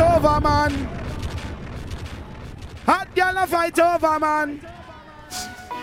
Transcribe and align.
over, 0.00 0.40
man. 0.40 0.72
Hot 2.86 3.14
girl 3.14 3.36
a 3.36 3.46
fight 3.46 3.78
over, 3.78 4.18
man. 4.18 4.60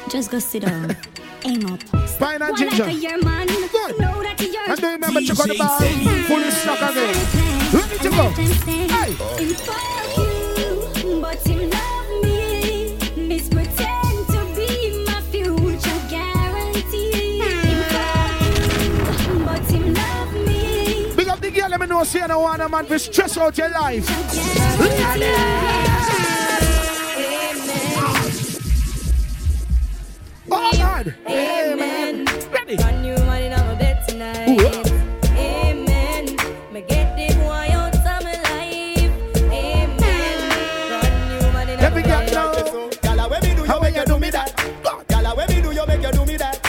Just 0.09 0.32
go 0.32 0.40
sit 0.40 0.63
down. 0.63 0.96
Aim 1.46 1.66
up. 1.66 1.82
Spine 2.08 2.42
and 2.42 2.58
ginger. 2.58 2.86
Like 2.86 3.02
year, 3.02 3.22
man. 3.22 3.48
Good. 3.48 4.00
Know 4.00 4.24
that 4.24 4.42
you're 4.42 4.70
And 4.70 4.80
do 4.80 4.88
remember 4.88 5.22
check 5.22 5.40
on 5.40 5.48
the 5.48 5.58
bar. 5.58 5.80
Fully 5.80 6.52
stuck 6.52 6.82
again. 6.92 7.16
Ready 7.74 7.98
to 8.00 8.10
go. 8.10 8.30
Hey. 8.68 9.16
In 9.44 9.56
up 22.00 22.08
the 22.08 22.20
girl, 22.20 22.27
let 22.27 22.27
me 22.27 22.27
know, 22.27 22.27
say 22.27 22.27
no 22.27 22.40
one 22.40 22.72
man 22.72 22.86
to 22.86 23.00
stress 23.00 23.38
out 23.38 23.58
your 23.58 23.70
life. 23.70 24.08
Oh, 30.50 30.72
God. 30.78 31.16
Amen. 31.28 32.26
Ready. 32.52 32.76
Brand 32.78 33.02
new 33.02 33.18
money 33.26 33.52
on 33.54 33.68
my 33.68 33.76
bed 33.76 34.08
tonight. 34.08 34.50
Ooh. 34.50 34.84
Amen. 35.38 36.26
Me 36.72 36.82
get 36.82 37.16
the 37.18 37.36
boy 37.40 37.68
out 37.74 37.96
of 37.96 38.04
my 38.05 38.20
life. 38.22 39.12
Amen. 39.52 40.00
Brand 40.90 41.30
new 41.30 41.52
money 41.54 41.74
on 41.74 41.80
Let 41.80 41.91
my 41.91 41.98
me 41.98 42.04
get 42.04 42.26
bed. 42.26 42.32
down. 42.34 42.90
Gala, 43.02 43.30
when 43.30 43.41
me 43.44 43.55
do, 43.55 43.66
you 43.66 43.80
make 43.82 43.96
you 43.96 44.00
you 44.02 44.05
do 44.05 44.14
do 44.14 44.20
me 44.20 44.20
me 44.20 44.30
that? 44.32 44.55
that. 44.55 45.08
Gala, 45.10 45.36
when 45.36 45.48
me 45.50 45.62
do, 45.62 45.72
you 45.72 45.86
make 45.88 46.02
you 46.04 46.12
do 46.12 46.26
me 46.26 46.38
that. 46.38 46.60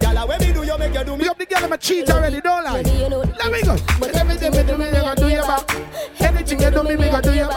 Gala, 0.00 0.26
when 0.26 0.40
me 0.40 0.52
do, 0.52 0.62
you 0.64 0.78
make 0.78 0.94
you 0.94 1.04
do 1.04 1.16
me 1.16 1.28
up 1.28 1.38
the 1.38 1.46
girl, 1.46 1.64
I'm 1.64 1.72
a 1.72 1.78
cheat 1.78 2.10
already, 2.10 2.40
don't 2.40 2.64
lie. 2.64 2.82
Let 2.82 3.52
me 3.52 3.62
go. 3.62 3.76
You 6.62 6.70
do 6.70 6.82
me, 6.84 6.96
me 6.96 7.10
gonna 7.10 7.22
do 7.22 7.34
you. 7.34 7.48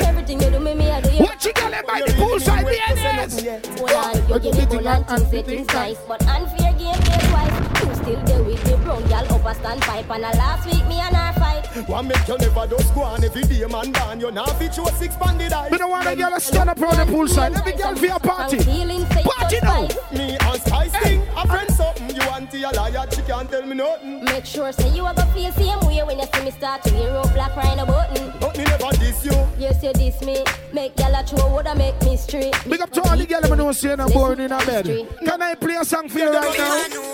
Everything 0.00 0.40
you 0.42 0.50
do 0.50 0.60
me, 0.60 0.74
me 0.74 0.90
I 0.90 1.00
do 1.00 1.10
you 1.14 1.24
What 1.24 1.44
you 1.44 1.52
girl 1.52 1.70
by 1.86 2.02
the 2.04 2.12
poolside, 2.12 2.64
BNS? 2.64 3.78
Hold 3.78 3.90
on, 3.92 4.28
you 4.28 4.40
give 4.40 4.58
me 4.58 4.66
good 4.66 4.86
and 4.86 5.04
unfair 5.08 5.42
things 5.42 5.66
nice 5.68 5.98
But 6.06 6.26
unfair 6.26 6.72
game 6.72 7.00
get 7.00 7.20
twice 7.30 7.86
You 7.86 7.94
still 7.94 8.24
there 8.24 8.42
with 8.42 8.62
the 8.64 8.76
brown 8.78 9.02
girl 9.08 9.34
up 9.34 9.46
a 9.46 9.54
stand 9.54 9.80
pipe 9.80 10.10
And 10.10 10.24
a 10.24 10.30
last 10.36 10.66
week 10.66 10.86
me 10.86 11.00
and 11.00 11.16
her 11.16 11.32
fight 11.40 11.88
One 11.88 12.08
make 12.08 12.28
you 12.28 12.36
never 12.38 12.66
do 12.66 12.76
squan 12.76 13.24
every 13.24 13.42
day, 13.42 13.64
man. 13.66 13.92
Down, 13.92 14.20
you 14.20 14.30
now 14.30 14.46
fit 14.46 14.76
your 14.76 14.90
six 14.92 15.16
banded 15.16 15.52
eyes. 15.52 15.70
Me 15.70 15.78
don't 15.78 15.90
want 15.90 16.06
a 16.06 16.16
girl 16.16 16.30
to 16.30 16.40
stand 16.40 16.70
up 16.70 16.80
on 16.82 16.96
the 16.96 17.12
poolside. 17.12 17.54
Let 17.54 17.64
me 17.64 17.72
girl 17.72 17.96
for 17.96 18.06
your 18.06 18.18
party. 18.18 18.58
I'm 18.58 18.64
feeling 18.64 19.06
fake 19.06 19.26
Party 19.46 19.60
just 19.60 20.12
now. 20.12 20.18
Me 20.18 20.36
and 20.40 20.60
Spice 20.62 20.96
thing, 21.02 21.22
a 21.36 21.46
friend 21.46 21.70
something. 21.70 22.16
You 22.16 22.22
auntie 22.22 22.62
a 22.62 22.70
liar, 22.70 23.06
she 23.10 23.22
can't 23.22 23.50
tell 23.50 23.64
me 23.64 23.74
nothing. 23.74 24.24
Make 24.24 24.44
sure 24.44 24.72
say 24.72 24.88
you 24.94 25.06
a 25.06 25.14
go 25.14 25.22
feel 25.26 25.52
same 25.52 25.80
way 25.80 26.02
when 26.02 26.18
you 26.18 26.26
see 26.34 26.44
me 26.44 26.50
start 26.50 26.82
to 26.84 26.90
hear 26.90 27.10
up 27.10 27.32
black 27.32 27.52
crying 27.52 27.78
a 27.78 27.86
button 27.86 28.32
But 28.40 28.56
me 28.56 28.64
never 28.64 28.90
diss 28.96 29.24
you. 29.24 29.46
Yes, 29.58 29.82
you 29.82 29.92
diss 29.92 30.20
me 30.22 30.44
Make 30.72 30.98
y'all 30.98 31.14
a 31.14 31.22
throw 31.22 31.54
would 31.54 31.78
make 31.78 32.00
me 32.02 32.16
straight 32.16 32.54
Big 32.68 32.80
up 32.80 32.90
to 32.92 33.02
all 33.02 33.16
the 33.16 33.26
girls, 33.26 33.50
me 33.50 33.56
know 33.56 33.72
say 33.72 33.94
no 33.96 34.08
boring 34.08 34.40
in 34.40 34.52
a 34.52 34.58
bed. 34.58 34.86
Can 35.24 35.42
I 35.42 35.54
play 35.54 35.76
a 35.76 35.84
song 35.84 36.08
for 36.08 36.18
you 36.18 36.32
right 36.32 36.58
now? 36.58 37.04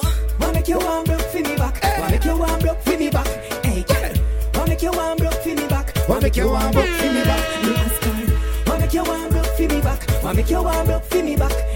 Wanna 0.41 0.53
make 0.55 0.69
you 0.69 0.79
one 0.79 1.05
broke 1.05 1.21
for 1.21 1.39
me 1.39 1.57
back. 1.57 1.83
Wanna 1.99 2.11
make 2.11 2.25
you 2.25 2.37
one 2.37 2.61
broke 2.61 2.81
for 2.83 2.99
me 2.99 3.11
back. 3.11 3.27
Hey, 3.65 3.83
girl. 3.83 4.13
Wanna 4.55 4.71
make 4.71 4.83
you 4.83 4.91
one 4.91 5.17
broke 5.19 5.35
for 5.35 5.49
me 5.49 5.67
back. 5.69 6.09
Wanna 6.09 6.23
make 6.23 6.37
you 6.37 6.49
one 6.51 6.73
broke 6.73 6.87
for 6.87 7.13
me 7.13 7.23
back. 7.25 7.65
Me 7.65 7.75
ask 7.77 8.03
her. 8.05 8.63
Wanna 8.67 8.81
make 8.81 8.95
you 8.95 9.05
one 9.05 9.31
broke 9.31 9.47
for 9.47 9.63
me 9.63 9.81
back. 9.81 10.23
Wanna 10.23 10.35
make 10.35 10.51
you 10.51 10.63
one 10.63 10.87
broke 10.87 11.05
for 11.05 11.23
me 11.23 11.37
back. 11.37 11.72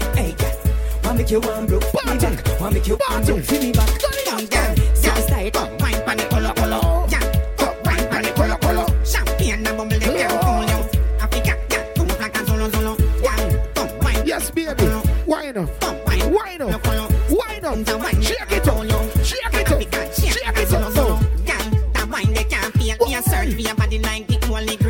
Hey, 1.17 1.23
girl. 1.23 1.25
Wanna 1.25 1.25
make 1.25 1.31
you 1.31 1.39
one 1.39 1.65
broke 1.65 1.83
me 1.83 2.17
back. 2.19 2.59
Wanna 2.59 2.73
make 2.75 2.87
you 2.87 2.97
one 3.07 3.25
broke 3.25 3.43
for 3.43 3.53
me 3.55 3.71
back. 3.71 3.89
Come, 4.25 4.45
girl. 4.45 4.75
So 4.93 5.11
style. 5.15 5.51
Come, 5.51 5.77
wine 5.79 6.01
pon 6.05 6.17
the 6.17 6.23
color, 6.29 6.53
color. 6.53 7.07
Yeah. 7.09 7.55
Come, 7.57 7.75
wine 7.85 8.07
pon 8.07 8.21
the 8.21 8.31
color, 8.33 8.57
color. 8.57 9.05
Champagne 9.05 9.53
and 9.53 9.65
bubble, 9.65 9.85
them 9.87 9.99
girl, 9.99 10.39
cool 10.43 10.63
you. 10.63 10.89
Africa, 11.19 11.57
yeah. 11.71 11.93
Come, 11.95 12.07
black 12.07 12.37
and 12.37 12.47
solo, 12.47 12.69
solo. 12.69 12.97
Yeah. 13.23 13.67
Come, 13.73 13.99
wine. 13.99 14.25
Yes, 14.27 14.51
baby. 14.51 14.83
Wine 15.25 15.57
up. 15.57 15.79
Come, 15.79 15.97
wine. 16.05 16.31
Wine 16.31 16.61
up. 16.61 16.85
Wine 16.85 17.65
up. 17.65 18.23
Shake 18.23 18.51
it 18.51 18.67
up. 18.67 19.25
Shake 19.25 19.53
it 19.53 19.71
up. 19.71 20.13
Shake 20.13 20.47
it 20.47 20.73
up. 20.73 20.93
So, 20.93 21.19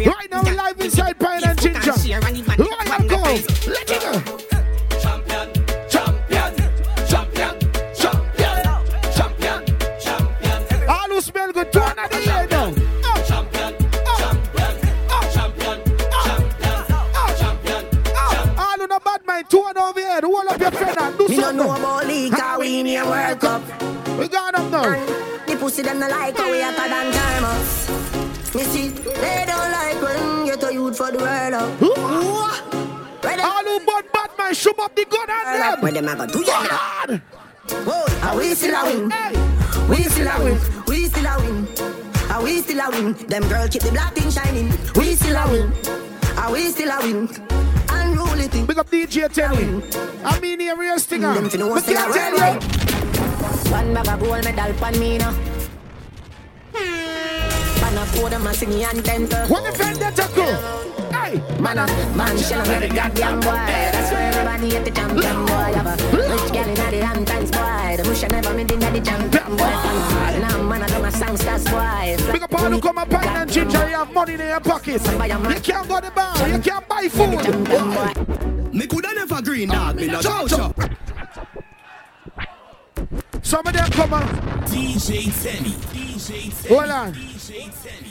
Right 0.05 0.31
now, 0.31 0.41
live 0.41 0.79
inside 0.81 1.19
Pine 1.19 1.43
and 1.45 1.59
Ginger. 1.61 1.91
Royal 1.91 3.07
Go. 3.07 3.23
Let 3.71 3.89
it 3.91 3.96
them. 36.05 36.17
go 36.17 36.25
do 36.25 36.43
ya? 36.43 36.65
Oh, 37.09 37.19
Whoa, 37.85 38.27
are 38.29 38.37
we 38.37 38.53
still 38.55 38.75
a 38.75 38.83
win? 38.85 39.11
We 39.89 40.03
still 40.03 40.27
a 40.27 40.43
win. 40.43 40.59
We 40.87 41.05
still 41.07 41.25
a 41.25 41.37
win. 41.39 41.67
Are 42.29 42.43
we 42.43 42.61
still 42.61 42.79
a 42.79 42.89
win? 42.91 43.13
Them 43.27 43.47
girl 43.49 43.67
keep 43.67 43.81
the 43.81 43.91
black 43.91 44.13
thing 44.13 44.29
shining. 44.29 44.69
We 44.95 45.15
still 45.15 45.35
a 45.35 45.51
win. 45.51 45.73
Are 46.37 46.51
we 46.51 46.69
still 46.69 46.89
a 46.91 46.99
win? 47.01 47.29
Unruly 47.89 48.47
thing. 48.47 48.65
Big 48.65 48.77
up 48.77 48.89
DJ 48.89 49.31
Tenny. 49.31 49.81
I 50.23 50.39
mean, 50.39 50.59
here, 50.59 50.75
real 50.75 50.95
Stinga. 50.97 51.33
Mm, 51.33 51.35
them 51.35 51.49
fi 51.49 51.57
know 51.57 51.67
what's 51.67 51.83
still 51.83 51.97
a 51.97 52.01
can't 52.01 52.13
tell 52.13 52.31
world 52.31 52.63
right. 52.63 53.65
you. 53.65 53.71
One 53.71 53.93
bag 53.93 54.07
of 54.07 54.19
gold 54.19 54.43
medal 54.45 54.73
pan 54.79 54.99
me 54.99 55.17
now. 55.17 55.33
Pan 56.73 57.97
a 57.97 58.05
pour 58.13 58.29
them 58.29 58.47
a 58.47 58.53
sing 58.53 58.83
and 58.83 59.03
the 59.65 59.73
friend 59.75 59.97
that 59.99 60.15
go. 60.35 60.96
Hey. 61.27 61.59
Man, 61.59 61.77
a 61.77 61.85
man, 62.15 62.37
shell 62.37 62.61
on 62.61 62.67
every 62.69 62.87
goddamn 62.87 63.41
boy. 63.41 63.51
That's 63.51 64.11
why 64.13 64.21
everybody 64.21 64.69
hate 64.69 64.85
the 64.85 64.91
champion 64.91 65.45
boy. 65.45 65.73
Have 65.75 65.87
a 65.87 65.95
rich 66.15 66.53
gal 66.53 66.69
inna 66.69 66.91
the 66.91 67.05
Hamptons 67.05 67.51
boy. 67.51 67.97
The 67.97 68.03
bush 68.03 68.23
never 68.31 68.53
made 68.53 68.71
inna 68.71 68.91
the 68.91 69.01
champion 69.01 69.57
boy. 69.57 69.75
Now 70.39 70.63
man, 70.63 70.83
I 70.83 70.87
do 70.87 71.01
my 71.01 71.09
songsters 71.09 71.65
boy. 71.65 72.31
Big 72.31 72.43
up 72.43 72.53
all 72.53 72.71
who 72.71 72.79
come 72.79 72.97
up 72.97 73.09
Pine 73.09 73.27
and 73.27 73.51
Ginger, 73.51 73.89
you 73.89 73.95
have 73.95 74.13
money 74.13 74.33
in 74.35 74.39
your 74.39 74.61
pockets. 74.61 75.05
You 75.05 75.17
can't 75.59 75.87
go 75.89 75.99
to 75.99 76.05
the 76.05 76.11
bar, 76.15 76.47
you 76.47 76.59
can't 76.59 76.87
buy 76.87 77.09
food. 77.09 78.73
Me 78.73 78.87
coulda 78.87 79.13
never 79.13 79.41
green 79.41 79.71
ah, 79.71 79.91
dog, 79.91 79.95
me 79.97 80.07
no 80.07 80.21
chow 80.21 80.47
Some 83.41 83.67
of 83.67 83.73
them 83.73 83.91
come 83.91 84.13
up. 84.13 84.23
DJ 84.69 85.27
Tenny, 85.43 85.71
DJ 85.91 86.63
Tenny, 86.63 86.75
Hold 86.75 86.89
on. 86.89 87.13
DJ 87.13 87.83
Tenny. 87.83 88.06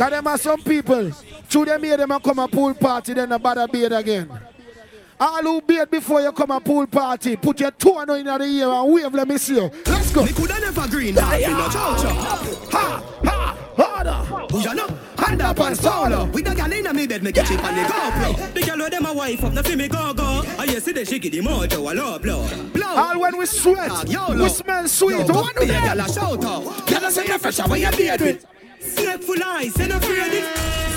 Cause 0.00 0.12
them 0.12 0.26
are 0.28 0.38
some 0.38 0.62
people. 0.62 1.10
Through 1.10 1.66
them 1.66 1.82
here, 1.82 1.98
them 1.98 2.10
a 2.10 2.18
come 2.18 2.38
a 2.38 2.48
pool 2.48 2.72
party, 2.72 3.12
then 3.12 3.30
a 3.32 3.38
bother 3.38 3.68
beard 3.68 3.92
again. 3.92 4.30
All 5.20 5.42
who 5.42 5.60
beard 5.60 5.90
before 5.90 6.22
you 6.22 6.32
come 6.32 6.52
a 6.52 6.58
pool 6.58 6.86
party, 6.86 7.36
put 7.36 7.60
your 7.60 7.70
two 7.70 7.90
on 7.90 8.08
in 8.08 8.24
the 8.24 8.42
ear 8.44 8.66
and 8.66 8.94
wave, 8.94 9.12
let 9.12 9.28
me 9.28 9.36
see 9.36 9.56
you. 9.56 9.70
Let's 9.84 10.10
go. 10.10 10.24
Me 10.24 10.32
coulda 10.32 10.58
never 10.58 10.88
green 10.88 11.14
dog, 11.14 11.32
me 11.32 11.48
no 11.48 11.68
chow 11.68 11.96
Ha, 12.70 13.04
ha, 13.24 13.58
harder. 13.76 14.58
You 14.58 14.74
know, 14.74 14.88
hand 15.18 15.42
up 15.42 15.60
and 15.60 15.76
solo. 15.76 16.24
With 16.24 16.46
the 16.46 16.54
gal 16.54 16.72
inna 16.72 16.94
me 16.94 17.06
bed, 17.06 17.22
me 17.22 17.30
catch 17.30 17.50
it 17.50 17.60
on 17.62 17.76
the 17.76 17.82
GoPro. 17.82 18.54
The 18.54 18.62
girl 18.62 18.78
with 18.78 18.90
them 18.92 19.04
a 19.04 19.12
wife 19.12 19.44
up, 19.44 19.52
the 19.52 19.62
fi 19.62 19.76
me 19.76 19.88
go 19.88 20.14
go. 20.14 20.42
I 20.58 20.64
you 20.64 20.80
see 20.80 20.92
the 20.92 21.04
give 21.04 21.30
the 21.30 21.40
mojo 21.40 21.92
a 21.92 21.94
low 21.94 22.18
blow. 22.18 22.48
Blow. 22.72 22.86
All 22.86 23.20
when 23.20 23.36
we 23.36 23.44
sweat, 23.44 24.08
we 24.08 24.48
smell 24.48 24.88
sweet. 24.88 25.28
What 25.28 25.56
a 25.56 25.60
they? 25.60 25.66
gal 25.66 26.00
a 26.00 26.10
shout 26.10 26.42
out. 26.42 26.86
Gal 26.86 27.04
a 27.04 27.10
say 27.10 27.26
you 27.26 27.38
fresh, 27.38 27.68
when 27.68 27.82
you 27.82 27.90
beard 27.90 28.20
with. 28.22 28.46
Snake 28.80 29.22
full 29.22 29.42
eyes, 29.44 29.76
and 29.78 29.92
afraid 29.92 30.32
it. 30.32 30.44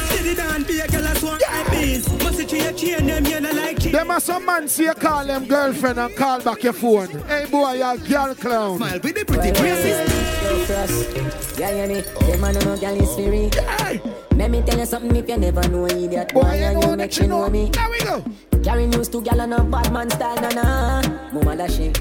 Steady 0.10 0.36
down, 0.36 0.64
be 0.64 0.80
a 0.80 0.88
girl 0.88 1.06
as 1.08 1.24
one 1.24 1.40
eye 1.47 1.68
beast. 1.70 2.09
Must 2.24 2.40
it 2.40 2.50
tree 2.50 2.59
a 2.62 2.74
chain 2.74 3.06
them, 3.08 3.26
you 3.26 3.40
know 3.41 3.52
like 3.52 3.80
cheap. 3.80 3.91
Them 3.91 4.12
are 4.12 4.20
some 4.20 4.46
man 4.46 4.68
see 4.68 4.85
you 4.85 4.94
call 4.94 5.26
them 5.26 5.46
girlfriend 5.46 6.00
and 6.00 6.16
call 6.16 6.41
back 6.41 6.64
your 6.64 6.74
phone. 6.74 7.08
Hey 7.28 7.46
boy, 7.50 7.74
you 7.74 7.97
girl 8.08 8.35
clown. 8.35 8.78
Smile 8.78 9.00
with 9.03 9.16
the 9.16 9.26
pretty 9.26 9.52
graces. 9.59 10.14
Yo, 10.44 10.58
frost. 10.66 11.59
Yeah, 11.59 11.72
yeah, 11.72 11.88
me. 11.88 12.02
Them 12.02 12.41
man 12.41 12.53
no 12.56 12.78
gal 12.78 12.96
is 12.96 13.14
free. 13.16 13.50
Hey, 13.78 14.02
Let 14.36 14.50
me 14.52 14.62
tell 14.62 14.79
you 14.79 14.86
something 14.86 15.16
if 15.16 15.28
you 15.28 15.38
never 15.38 15.68
know 15.70 15.86
idiot. 15.88 16.34
boy, 16.34 16.41
Boy, 16.41 16.56
you 16.58 16.64
and 16.64 16.79
know 16.82 16.91
you 16.91 16.97
make 16.97 17.12
that 17.12 17.22
you 17.22 17.28
know 17.28 17.41
know. 17.46 17.50
me. 17.50 17.70
There 17.70 17.90
we 17.90 18.00
go. 18.00 18.24
Carry 18.64 18.88
news 18.88 19.09
to 19.09 19.22
gal 19.22 19.41
on 19.41 19.53
a 19.53 19.64
bad 19.64 19.91
man 19.91 20.09
style, 20.09 20.36
na 20.41 20.50
na. 20.50 21.02
Mama 21.34 21.56
da 21.58 21.68
she. 21.68 21.91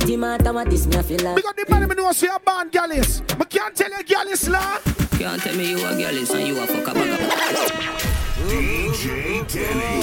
Pour 0.00 0.08
out 0.08 0.08
the 0.08 0.16
matter 0.16 0.52
what 0.52 0.70
this 0.70 0.86
me 0.86 0.96
a 0.96 1.02
feel 1.02 1.20
like. 1.20 1.36
Because 1.36 1.54
the 1.56 1.66
man 1.68 1.88
me 1.88 1.94
know 1.94 2.12
say 2.12 2.28
a 2.28 2.38
band 2.40 2.72
gal 2.72 2.90
is. 2.90 3.20
But 3.38 3.50
can't 3.50 3.74
tell 3.74 3.90
you 3.90 4.02
gal 4.04 4.26
is 4.28 4.48
la. 4.48 4.78
Can't 5.18 5.42
tell 5.42 5.54
me 5.56 5.70
you 5.70 5.76
a 5.78 5.96
girl 5.96 6.16
is 6.16 6.30
and 6.30 6.46
you 6.46 6.58
a 6.58 6.66
fuck 6.66 6.88
a 6.88 6.94
bag 6.94 7.10
of 7.10 7.18
DJ 8.48 9.46
Tenny. 9.46 10.00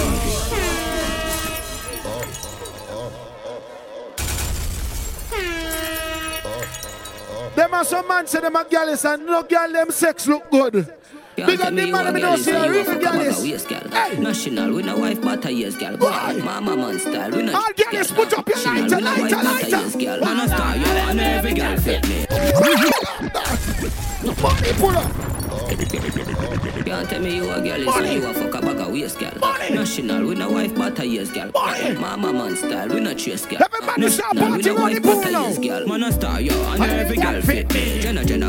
Them 7.55 7.73
are 7.73 7.85
some 7.85 8.07
man 8.07 8.27
say 8.27 8.39
them 8.39 8.55
a 8.55 8.65
gal 8.69 8.89
is 8.89 9.03
and 9.05 9.25
no 9.25 9.43
gal 9.43 9.71
them 9.71 9.89
sex 9.91 10.27
look 10.27 10.49
good. 10.51 10.93
Big 11.37 11.61
up 11.61 11.69
the 11.75 11.85
man, 11.85 12.07
a 12.07 12.11
me 12.13 12.23
is 12.23 12.45
see 12.45 12.51
a 12.51 12.63
a 12.63 12.69
real 12.71 12.83
fuck 12.83 12.99
girl 12.99 13.13
a 13.13 13.17
bag 13.17 13.27
is. 13.27 13.37
of 13.37 13.43
waist, 13.43 13.69
girl. 13.69 13.87
Hey. 13.91 14.17
National, 14.17 14.73
we 14.73 14.81
no 14.81 14.97
wife 14.97 15.21
butter 15.21 15.51
years, 15.51 15.75
girl. 15.75 15.95
Boy, 15.95 16.09
mama 16.43 16.75
man 16.75 16.97
style, 16.97 17.29
we 17.29 17.43
no 17.43 17.53
All 17.53 17.61
girl. 17.73 18.03
put 18.15 18.33
up 18.33 18.49
your 18.49 18.57
lighter, 18.63 18.95
we 18.95 19.01
no 19.03 19.11
wife 19.11 19.31
lighter, 19.31 19.77
lighter. 19.77 20.19
Man 20.25 20.39
a 20.39 20.47
star, 20.47 20.75
you 20.77 20.85
and 20.85 21.19
every 21.19 21.53
girl 21.53 21.77
fit 21.77 22.07
me. 22.09 22.25
Money 24.41 24.73
pull 24.73 24.97
up. 24.97 25.11
Can't 26.85 27.09
tell 27.09 27.21
me 27.21 27.35
you 27.35 27.49
a 27.51 27.61
girl 27.61 27.89
and 27.89 28.13
you 28.13 28.25
a 28.25 28.33
fuck 28.33 28.55
a 28.55 28.61
bag 28.65 28.79
of 28.79 28.91
waist, 28.91 29.19
girl. 29.19 29.31
National, 29.69 30.25
we 30.25 30.33
no 30.35 30.49
wife 30.49 30.73
butter 30.75 31.05
years, 31.05 31.29
girl. 31.29 31.51
Mama 31.99 32.33
man 32.33 32.55
style, 32.55 32.89
we 32.89 32.99
no 32.99 33.13
chase, 33.13 33.45
girl. 33.45 33.59
Everybody 33.63 34.09
start 34.09 34.35
no 34.35 34.49
wife 34.49 34.63
the 34.95 35.01
pool 35.01 35.21
now. 35.31 35.53
girl. 35.53 35.85
Man 35.87 36.03
a 36.03 36.11
star, 36.11 36.41
you 36.41 36.51
and 36.51 36.83
every 36.83 37.17
girl 37.17 37.41
fit 37.41 37.71
me. 37.73 37.99
Jenna, 37.99 38.23
Jenna, 38.25 38.46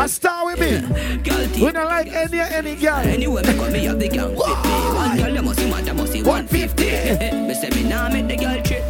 A 0.00 0.08
star 0.08 0.46
with 0.46 0.58
me. 0.58 0.80
Girl, 1.18 1.66
We 1.66 1.72
don't 1.72 1.84
like 1.84 2.06
any 2.06 2.40
any 2.40 2.74
girl. 2.74 3.00
Anyway, 3.00 3.42
me 3.42 3.52
come 3.52 3.70
me 3.70 3.84
have 3.84 3.98
the 3.98 4.08
gang. 4.08 4.34
One 4.34 5.18
girl, 5.18 5.34
you 5.34 5.42
must 5.42 5.60
see 5.60 5.68
you 5.68 5.94
must 5.94 6.12
see 6.12 6.22
150. 6.22 6.84
Me 7.46 7.52
say 7.52 7.68
me 7.68 7.86
nah 7.86 8.08
make 8.08 8.26
the 8.26 8.36
girl 8.36 8.62
trick 8.62 8.89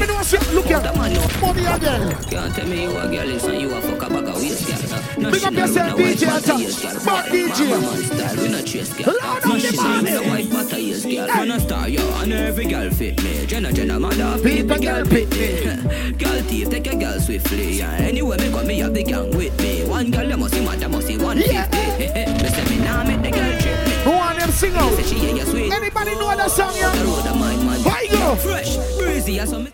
me 0.00 0.06
know 0.06 0.22
say 0.22 0.38
look 0.54 0.66
the 0.66 0.80
here. 0.80 0.92
man. 0.94 1.40
Money 1.40 1.64
again. 1.66 2.24
Can't 2.24 2.54
tell 2.54 2.66
me 2.66 2.82
you 2.82 2.90
a 2.90 3.02
girl 3.08 3.30
is 3.30 3.44
and 3.44 3.60
you 3.60 3.74
a 3.74 3.80
fuck 3.80 4.02
a 4.02 4.08
bag 4.10 4.28
of 4.28 4.36
waist, 4.36 4.66
girl. 4.66 5.30
Big 5.30 5.44
up 5.44 5.52
yourself, 5.54 5.98
DJ. 5.98 7.00
Smart 7.00 7.26
DJ. 7.26 8.42
We 8.42 8.48
no 8.48 8.62
chase, 8.62 8.92
girl. 8.94 9.14
Loud 9.20 9.44
on 9.44 9.58
the 9.58 9.72
man. 9.76 10.04
no 10.04 10.22
white 10.22 10.50
butter, 10.50 10.78
yes, 10.78 11.04
girl. 11.04 11.26
Man 11.26 11.50
a 11.50 11.60
star, 11.60 11.88
yo, 11.88 12.02
and 12.20 12.32
every 12.32 12.66
girl 12.66 12.90
fit 12.90 13.22
me. 13.22 13.46
Jenna, 13.46 13.72
Jenna, 13.72 13.98
mother, 14.00 14.38
People 14.42 14.78
girl 14.78 15.04
pit 15.06 15.30
me. 15.30 16.12
Girl 16.12 16.42
thief, 16.48 16.70
take 16.70 16.86
a 16.86 16.96
girl 16.96 17.20
swiftly. 17.20 17.72
Yeah. 17.78 17.92
Anyway, 17.92 18.36
me 18.38 18.50
come 18.50 18.66
me 18.66 18.78
have 18.80 18.94
the 18.94 19.02
gang 19.02 19.30
with 19.36 19.58
me. 19.60 19.84
One 19.84 20.10
girl, 20.10 20.28
you 20.28 20.36
must 20.36 20.54
see 20.54 20.62
you 20.62 20.88
must 20.88 21.06
see 21.06 21.18
150. 21.18 21.76
Me 22.42 22.48
say 22.48 22.64
me 22.76 22.84
nah 22.84 23.04
make 23.04 23.22
the 23.22 23.30
girl 23.30 23.52
me. 23.52 24.02
Who 24.04 24.10
want 24.10 24.38
them 24.38 24.50
sing 24.50 24.74
out? 24.74 24.92
Say 24.94 25.02
she 25.02 25.14
hear 25.18 25.36
you 25.36 25.44
sweet. 25.44 25.72
Anybody 25.72 26.14
know 26.14 26.36
that 26.36 26.50
song, 26.50 26.74
yeah? 26.76 26.92
road 27.02 27.26
of 27.26 27.38
mine, 27.38 27.64
man. 27.66 27.80
Why 27.82 28.02
you 28.02 28.10
go? 28.10 28.36
Fresh, 28.36 28.76
breezy, 28.98 29.38
as 29.40 29.50
some. 29.50 29.68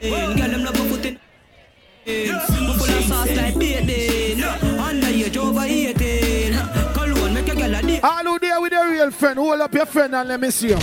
Girl, 0.00 0.34
them 0.34 0.64
love 0.64 0.74
a 0.74 0.78
foot 0.84 1.06
in. 1.06 1.18
Me 2.06 2.26
full 2.28 2.70
of 2.70 2.80
sauce 3.04 3.36
like 3.36 3.58
baiting. 3.58 4.38
Underage 4.38 5.36
over 5.36 5.60
18. 5.60 6.52
Cologne 6.94 7.34
make 7.34 7.48
a 7.48 7.54
girl 7.54 7.74
a 7.74 7.82
dip. 7.82 8.04
All 8.04 8.24
who 8.24 8.38
there 8.38 8.60
with 8.60 8.72
a 8.72 8.88
real 8.88 9.10
friend, 9.10 9.38
hold 9.38 9.60
up 9.60 9.74
your 9.74 9.86
friend 9.86 10.14
and 10.14 10.28
let 10.28 10.40
me 10.40 10.50
see 10.50 10.68
you. 10.68 10.78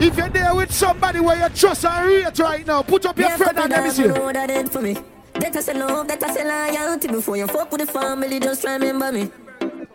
If 0.00 0.16
you're 0.16 0.28
there 0.28 0.54
with 0.54 0.72
somebody 0.72 1.20
where 1.20 1.40
you 1.40 1.48
trust 1.54 1.84
and 1.84 2.08
rate 2.08 2.38
right 2.40 2.66
now, 2.66 2.82
put 2.82 3.06
up 3.06 3.16
your 3.18 3.28
Yeah, 3.28 3.36
friend 3.36 3.58
and 3.58 3.70
let 3.70 3.84
me 3.84 3.90
see 3.90 4.02
you 4.02 4.08
you. 4.08 4.14
know 4.14 4.24
what 4.24 4.34
that 4.34 4.48
did 4.48 4.70
for 4.70 4.82
me. 4.82 4.96
That 5.34 5.56
I 5.56 5.60
say 5.60 5.74
love, 5.74 6.08
that 6.08 6.22
I 6.22 6.34
say 6.34 6.44
loyalty 6.44 7.08
Before 7.08 7.36
you 7.36 7.46
fuck 7.46 7.70
with 7.72 7.80
the 7.80 7.86
family, 7.86 8.38
just 8.38 8.64
remember 8.64 9.12
me 9.12 9.20
Take 9.20 9.30
it 9.30 9.32
down, 9.60 9.60
remember 9.60 9.88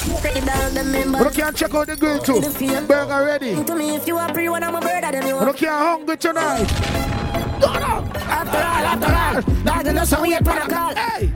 But 0.00 1.36
you 1.36 1.42
can 1.42 1.54
check 1.54 1.74
out 1.74 1.86
the 1.86 1.96
grill 1.96 2.18
too. 2.20 2.40
Burger 2.86 3.24
ready. 3.24 3.62
To 3.64 3.74
me, 3.74 3.96
if 3.96 4.06
you 4.06 4.16
are 4.16 4.32
pre 4.32 4.48
one, 4.48 4.62
I'm 4.62 4.74
a 4.74 4.80
bird, 4.80 5.04
then 5.04 5.26
you 5.26 5.34
But 5.34 5.42
are 5.42 5.46
you 5.48 5.54
can 5.54 5.68
hungry 5.68 6.16
tonight. 6.16 6.66
Go 7.60 7.66
on. 7.68 8.16
After 8.16 8.56
all, 8.56 8.84
after 8.92 9.50
all. 9.50 9.64
Now 9.64 9.82
you 9.82 9.92
know 9.92 10.04
some 10.04 10.22
weird 10.22 10.44
protocol. 10.44 10.94
Hey. 10.94 11.32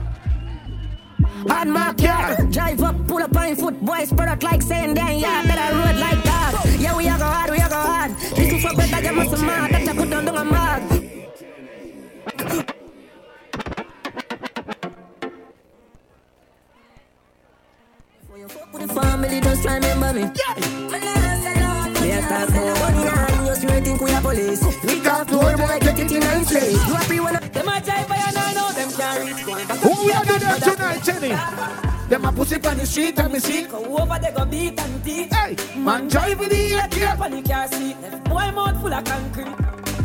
On 1.47 1.69
my 1.69 1.93
car. 1.93 2.43
Drive 2.47 2.81
up, 2.81 3.07
pull 3.07 3.21
up 3.21 3.35
on 3.37 3.55
foot, 3.55 3.79
boys, 3.85 4.11
product 4.11 4.41
like 4.41 4.63
saying 4.63 4.95
then 4.95 5.19
yeah, 5.19 5.43
better 5.45 5.75
road 5.75 5.99
like 5.99 6.23
that. 6.23 6.77
Yeah, 6.79 6.97
we 6.97 7.07
are 7.07 7.19
go 7.19 7.25
hard, 7.25 7.51
we 7.51 7.59
are 7.59 7.69
go 7.69 7.75
hard. 7.75 8.11
This 8.35 8.51
is 8.51 8.63
for 8.63 8.75
better, 8.75 9.03
you 9.05 9.13
must 9.13 9.41
mad, 9.43 9.71
that 9.71 9.87
I 9.87 9.95
could 9.95 10.09
don't 10.09 10.25
do 10.25 10.33
a 10.33 10.43
mad. 10.43 10.64
Family, 19.25 19.41
just 19.41 19.65
remember 19.65 20.13
me. 20.13 20.23
Me 22.01 22.11
a 22.11 22.21
talk 22.21 22.49
about 22.49 22.79
money 22.79 23.07
and 23.07 23.47
you 23.47 23.55
still 23.55 23.81
think 23.81 24.01
we 24.01 24.11
are 24.11 24.21
police. 24.21 24.63
We 24.83 25.01
to 25.01 25.09
her, 25.09 25.57
boy, 25.57 25.79
get 25.79 25.99
it 25.99 26.11
in 26.11 26.23
a 26.23 26.45
place. 26.45 27.09
You 27.09 27.23
one 27.23 27.35
of 27.35 27.53
them 27.53 27.67
a 27.67 27.81
drive 27.81 28.07
by 28.07 28.15
and 28.15 28.37
I 28.37 28.53
know 28.53 28.71
them 28.71 28.91
can't 28.91 29.25
reach 29.25 29.47
one. 29.47 30.05
We 30.05 30.11
are 30.11 30.25
doing 30.25 30.39
there 30.39 30.59
tonight, 30.59 31.03
Jenny? 31.03 32.09
Them 32.09 32.25
a 32.25 32.31
pussy 32.31 32.55
on 32.55 32.77
the 32.77 32.85
street 32.85 33.19
and 33.19 33.33
me 33.33 33.39
see. 33.39 33.63
Go 33.63 33.97
over 33.97 34.19
there, 34.19 34.31
go 34.31 34.45
beat 34.45 34.79
and 34.79 35.03
teeth. 35.03 35.33
Hey, 35.33 35.55
man 35.75 36.07
mm. 36.07 36.11
drive 36.11 36.39
with 36.39 36.49
the 36.49 36.73
AK. 36.75 37.01
Up 37.09 37.21
on 37.21 37.31
the 37.31 37.41
car 37.41 37.67
seat, 37.67 37.97
left 38.01 38.23
boy 38.25 38.51
mouth 38.51 38.79
full 38.79 38.93
of 38.93 39.03
concrete. 39.03 39.55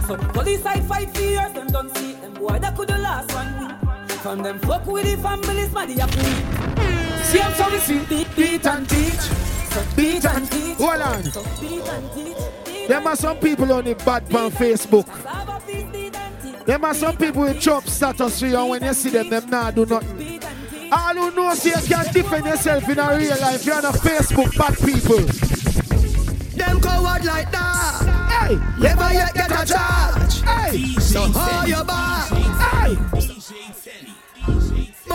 So 0.06 0.16
police 0.16 0.62
side 0.62 0.84
fight 0.84 1.14
for 1.14 1.20
years, 1.20 1.52
them 1.52 1.66
don't 1.66 1.94
see 1.98 2.14
them 2.14 2.32
boy 2.34 2.58
that 2.58 2.74
could 2.74 2.88
the 2.88 2.96
last 2.96 3.32
one 3.34 3.68
week. 3.68 4.18
From 4.22 4.42
them 4.42 4.58
fuck 4.60 4.86
with 4.86 5.04
the 5.04 5.22
families, 5.22 5.72
man, 5.72 5.94
they 5.94 6.06
free. 6.06 6.59
See 7.24 7.40
I'm 7.40 7.54
sorry, 7.54 7.78
see. 7.78 8.04
Beat, 8.06 8.36
Beat 8.36 8.66
and 8.66 8.88
teach. 8.88 9.20
so 9.20 9.82
beat 9.96 10.24
and 10.24 10.50
teach. 10.50 10.76
Hold 10.78 11.00
on. 11.02 11.24
So 11.24 11.42
beat 11.60 11.88
and 11.88 12.12
teach. 12.12 12.88
There 12.88 13.00
are 13.06 13.16
some 13.16 13.36
people 13.38 13.72
on 13.72 13.84
the 13.84 13.94
bad 13.94 14.34
on 14.34 14.50
Facebook. 14.50 15.06
Have 15.26 15.48
a 15.48 15.66
beat, 15.66 15.92
beat 15.92 16.16
and 16.16 16.42
teach. 16.42 16.64
There 16.66 16.84
are 16.84 16.94
some 16.94 17.16
people 17.16 17.42
with 17.42 17.60
chop 17.60 17.84
status 17.86 18.40
for 18.40 18.46
you 18.46 18.58
and 18.58 18.68
when 18.70 18.82
you 18.84 18.94
see 18.94 19.10
them, 19.10 19.28
them 19.30 19.48
nah 19.50 19.70
do 19.70 19.86
nothing. 19.86 20.16
Beat 20.18 20.44
and 20.44 20.70
teach. 20.70 20.92
All 20.92 21.14
who 21.14 21.30
know 21.36 21.54
say 21.54 21.70
you 21.80 21.86
can't 21.86 22.12
defend 22.12 22.46
yourself 22.46 22.88
in 22.88 22.98
a 22.98 23.16
real 23.16 23.38
life, 23.40 23.64
you're 23.64 23.76
on 23.76 23.84
a 23.84 23.92
Facebook 23.92 24.56
bad 24.58 24.76
people. 24.78 25.24
Them 26.56 26.80
coward 26.80 27.24
like 27.24 27.50
that. 27.52 28.26
Hey, 28.30 28.56
Never 28.80 29.12
yet 29.12 29.34
get 29.34 29.50
a 29.50 29.72
charge. 29.72 30.42
hey, 30.42 30.94
So 31.00 31.22
how 31.32 31.64
you 31.64 31.84
back? 31.84 32.28
hey. 32.30 33.39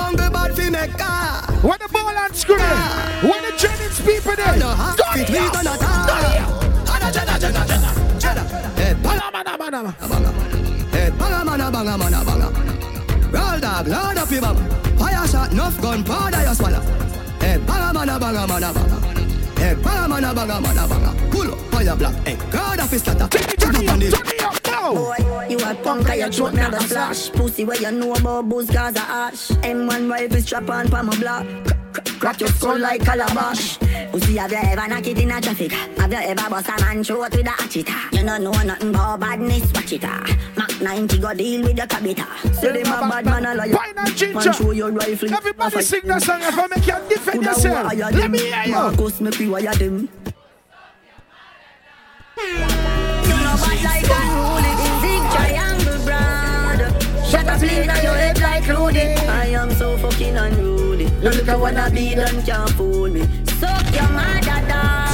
Bungle 0.06 0.30
bad 0.30 0.56
fi 0.56 0.70
make 0.70 0.96
car. 1.00 1.42
When 1.66 1.80
the 1.82 1.90
ball 1.92 2.10
and 2.10 2.36
scream, 2.36 2.60
when 3.26 3.42
the 3.42 3.52
Jennings 3.58 4.00
people 4.06 4.36
there, 4.36 4.56
No 4.58 4.70
half 4.70 4.96
go 4.98 5.04
fit 5.14 5.30
we 5.30 5.38
gonna 5.50 5.78
talk. 5.82 6.06
Banga 11.18 11.42
banga. 11.42 11.72
Banga 11.72 11.98
banga 11.98 12.24
banga. 12.24 12.48
Roll 13.34 13.60
dog, 13.60 13.88
load 13.88 14.18
up 14.18 14.30
your 14.30 14.42
bum. 14.42 14.58
Fire 15.00 15.28
shot, 15.28 15.52
enough 15.52 15.82
gun, 15.82 16.04
powder 16.04 16.42
you 16.44 16.54
swallow. 16.54 16.82
Hey, 17.40 17.58
banga 17.66 17.94
mana 17.94 18.20
banga 18.20 18.46
mana 18.48 18.74
banga. 18.74 18.98
Hey, 19.60 19.74
banga 19.74 20.08
mana 20.08 20.34
banga 20.36 20.62
mana 20.62 20.88
banga. 20.88 21.32
Pull 21.32 21.52
up, 21.52 21.60
fire 21.72 21.96
black. 21.96 22.16
Hey, 22.28 22.38
God 22.52 22.80
of 22.80 22.92
his 22.92 23.02
slaughter. 23.02 23.28
Turn 23.28 23.76
it 23.76 23.90
up, 23.90 24.00
turn 24.00 24.02
it 24.04 24.44
up 24.44 24.55
Boy, 24.94 25.48
you 25.50 25.58
a 25.58 25.76
punk, 25.76 26.10
I 26.10 26.16
a 26.16 26.30
joke, 26.30 26.54
me 26.54 26.62
a 26.62 26.70
go 26.70 26.80
slash. 26.80 27.30
Pussy 27.32 27.64
where 27.66 27.78
you 27.82 27.92
know 27.92 28.14
about 28.14 28.48
booze, 28.50 28.70
cause 28.70 28.96
a 28.96 29.00
ash. 29.02 29.48
M1 29.64 30.10
rifle 30.10 30.42
strap 30.42 30.70
on 30.70 30.90
pa 30.90 31.02
my 31.04 31.18
block. 31.20 31.46
Crack 32.20 32.40
your 32.42 32.50
skull 32.50 32.78
like 32.78 33.04
calabash. 33.04 33.78
Pussy, 34.12 34.38
have 34.38 34.52
you 34.52 34.58
ever 34.58 34.88
knock 34.88 35.08
it 35.08 35.18
in 35.20 35.32
a 35.32 35.42
traffic? 35.42 35.72
Have 35.72 36.12
you 36.12 36.18
ever 36.20 36.50
bust 36.50 36.70
a 36.70 36.82
man 36.82 37.04
throat 37.04 37.32
with 37.36 37.46
a 37.48 37.50
hatchet? 37.50 37.90
You 38.12 38.24
don't 38.26 38.44
know 38.44 38.52
nothing 38.52 38.90
about 38.90 39.20
badness, 39.22 39.72
watch 39.74 39.94
it. 39.94 40.04
ah. 40.04 40.26
Mac 40.58 40.82
90 40.82 41.18
go 41.20 41.34
deal 41.34 41.62
with 41.64 41.78
your 41.78 41.88
cabita. 41.88 42.54
Say 42.56 42.84
them 42.84 42.94
a 42.94 43.10
bad 43.10 43.26
man, 43.26 43.46
a 43.46 43.56
liar. 43.56 43.76
Pine 43.76 43.94
and 43.98 44.16
ginger. 44.16 44.36
Man, 44.36 44.54
show 44.54 44.72
your 44.72 44.92
rifle. 44.92 45.34
Everybody 45.34 45.82
sing 45.82 46.02
that 46.06 46.22
song 46.22 46.42
if 46.42 46.58
I 46.58 46.68
make 46.68 46.86
you 46.88 47.10
defend 47.10 47.44
yourself. 47.44 47.94
Let 47.94 48.32
me 48.32 48.40
hear 48.40 48.64
you. 48.66 48.72
Marcus, 48.74 49.22
me 49.22 49.32
pre-wire 49.32 49.74
them. 49.76 50.10
You 52.38 52.60
know 53.30 53.56
bad 53.56 53.84
like 53.84 54.06
unruly 54.10 54.35
Shut 57.56 57.64
up 57.64 57.72
lean 57.72 57.90
on 57.90 58.04
your 58.04 58.14
head 58.14 58.42
like 58.42 58.68
Rudy 58.68 59.00
I 59.00 59.46
am 59.48 59.72
so 59.72 59.98
fucking 59.98 60.36
unruly 60.36 61.06
No 61.22 61.30
look 61.30 61.48
at 61.48 61.58
what 61.58 61.78
I 61.78 61.90
be 61.90 62.14
done 62.14 62.44
can't 62.44 62.70
fool 62.72 63.10
me 63.10 63.22
Suck 63.46 63.96
your 63.96 64.10
mother 64.10 64.68
dog 64.68 65.06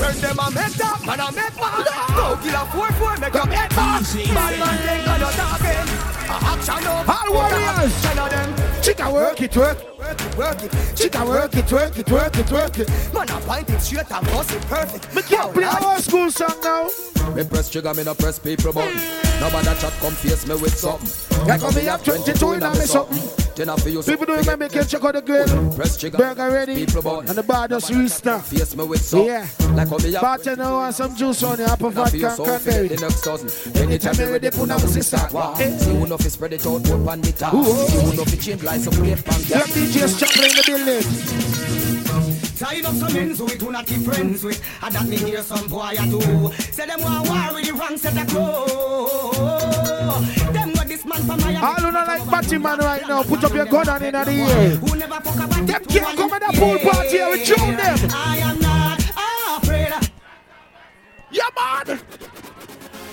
When 0.00 0.20
them 0.20 0.38
a 0.38 0.50
make 0.50 0.72
that, 0.72 1.02
man 1.04 1.20
a 1.20 1.30
make 1.30 1.54
bad. 1.54 1.86
Go 2.16 2.36
kill 2.42 2.56
a 2.56 2.64
four 2.72 2.90
four, 2.92 3.16
make 3.18 3.34
your 3.34 3.46
head 3.46 3.70
back. 3.70 4.02
Bad 4.02 4.58
man 4.58 4.78
think 4.78 5.08
on 5.08 5.20
your 5.20 5.30
talking. 5.30 5.88
A 6.26 6.36
action 6.50 6.86
over. 6.88 7.12
All 7.12 7.32
warriors. 7.32 8.02
Ten 8.02 8.18
of. 8.18 8.82
Chica 8.82 9.12
work 9.12 9.40
it, 9.40 9.56
work. 9.56 9.91
Work 10.36 10.62
it, 10.62 10.72
work 10.72 10.74
it. 10.74 10.96
Chica 10.96 11.24
work 11.24 11.54
it, 11.54 11.72
work 11.72 11.98
it, 11.98 12.10
work 12.10 12.38
it, 12.38 12.50
work 12.50 12.78
it. 12.78 12.88
Man 13.12 13.28
a 13.28 13.40
point 13.40 13.68
it 13.70 13.80
straight 13.80 14.10
and 14.10 14.26
bust 14.26 14.52
it 14.52 14.62
perfect. 14.62 15.14
Me 15.14 15.22
can't 15.22 15.52
play 15.52 15.64
our 15.64 15.98
school 15.98 16.30
song 16.30 16.56
now. 16.62 16.88
Me 17.34 17.44
press 17.44 17.70
trigger, 17.70 17.92
me 17.94 18.04
no 18.04 18.14
press 18.14 18.38
people 18.38 18.72
button. 18.72 18.96
Nobody 19.40 19.66
chat 19.80 19.92
come 20.00 20.14
face 20.14 20.46
me 20.46 20.54
with 20.54 20.76
something. 20.76 21.46
Like 21.46 21.60
how 21.60 21.70
me 21.70 21.82
have 21.82 22.02
22 22.04 22.52
in 22.52 22.62
a 22.62 22.70
me 22.70 22.80
something. 22.80 23.41
Then 23.54 23.68
I 23.68 23.76
feel 23.76 23.92
you 23.92 24.02
People 24.02 24.26
do 24.26 24.34
remember 24.36 24.68
can 24.68 24.86
check 24.86 25.04
out 25.04 25.14
the 25.14 25.22
grill. 25.22 25.72
Press 25.74 25.96
trigger. 25.98 26.18
Burger 26.18 26.50
ready. 26.50 26.82
And 26.82 26.88
the 26.88 27.44
bar 27.46 27.68
just 27.68 27.90
restart. 27.90 28.44
Face 28.44 28.74
me 28.74 28.84
with 28.84 29.02
something. 29.02 29.28
Yeah. 29.28 29.46
Like 29.74 29.88
how 29.88 29.98
me 29.98 30.12
have 30.12 30.22
Bartender 30.22 30.64
want 30.64 30.94
some 30.94 31.14
juice 31.14 31.42
on 31.42 31.58
you, 31.58 31.64
apple 31.64 31.90
vodka 31.90 32.30
so 32.30 32.44
and 32.44 32.62
cranberry. 32.62 32.88
the 32.88 32.96
next 32.96 33.22
dozen. 33.22 33.76
Anytime 33.82 34.16
me 34.16 34.24
ready, 34.24 34.50
put 34.50 34.60
on 34.60 34.68
my 34.68 34.78
sister. 34.78 35.18
See 35.18 35.90
who 35.90 36.06
know 36.06 36.16
fi 36.18 36.28
spread 36.28 36.52
it 36.54 36.66
out, 36.66 36.82
put 36.82 37.08
on 37.08 37.20
the 37.20 37.32
top. 37.32 37.52
See 37.52 38.00
who 38.00 38.16
know 38.16 38.24
fi 38.24 38.36
change 38.36 38.62
like 38.62 38.80
some 38.80 38.94
great 38.94 39.24
pan. 39.24 39.40
Your 39.40 39.60
DJ's 39.68 40.18
jumping 40.18 40.44
in 40.44 40.56
the 40.56 40.62
building. 40.66 41.02
Tied 42.56 42.84
up 42.84 42.94
some 42.94 43.16
ends 43.16 43.40
with 43.40 43.60
who 43.60 43.72
not 43.72 43.86
keep 43.86 44.02
friends 44.02 44.44
with. 44.44 44.62
And 44.82 44.94
that 44.94 45.06
me 45.06 45.16
hear 45.16 45.42
some 45.42 45.66
boy 45.68 45.94
a 45.98 46.06
do. 46.06 46.20
Say 46.72 46.86
them 46.86 47.02
want 47.02 47.28
war 47.28 47.54
with 47.54 47.66
the 47.66 47.72
wrong 47.74 47.96
set 47.98 48.16
of 48.16 48.28
crow. 48.28 49.61
All 51.30 51.74
who 51.74 51.92
not 51.92 52.08
like 52.08 52.30
Batty 52.30 52.58
Man 52.58 52.78
right 52.78 53.06
now, 53.06 53.22
put 53.22 53.44
up 53.44 53.54
your 53.54 53.66
gun 53.66 53.88
on 53.88 54.02
in 54.02 54.12
the 54.12 54.18
air. 54.18 54.70
Them 54.70 55.84
can't 55.84 56.16
come 56.16 56.32
at 56.32 56.40
the 56.40 56.58
pool 56.58 56.78
party 56.78 57.08
here, 57.10 57.30
we 57.30 57.44
tune 57.44 57.76
them. 57.76 58.10
I 58.12 58.38
am 58.38 58.58
not 58.58 59.00
afraid. 59.62 59.92
Yeah, 61.30 61.48
man. 61.56 62.00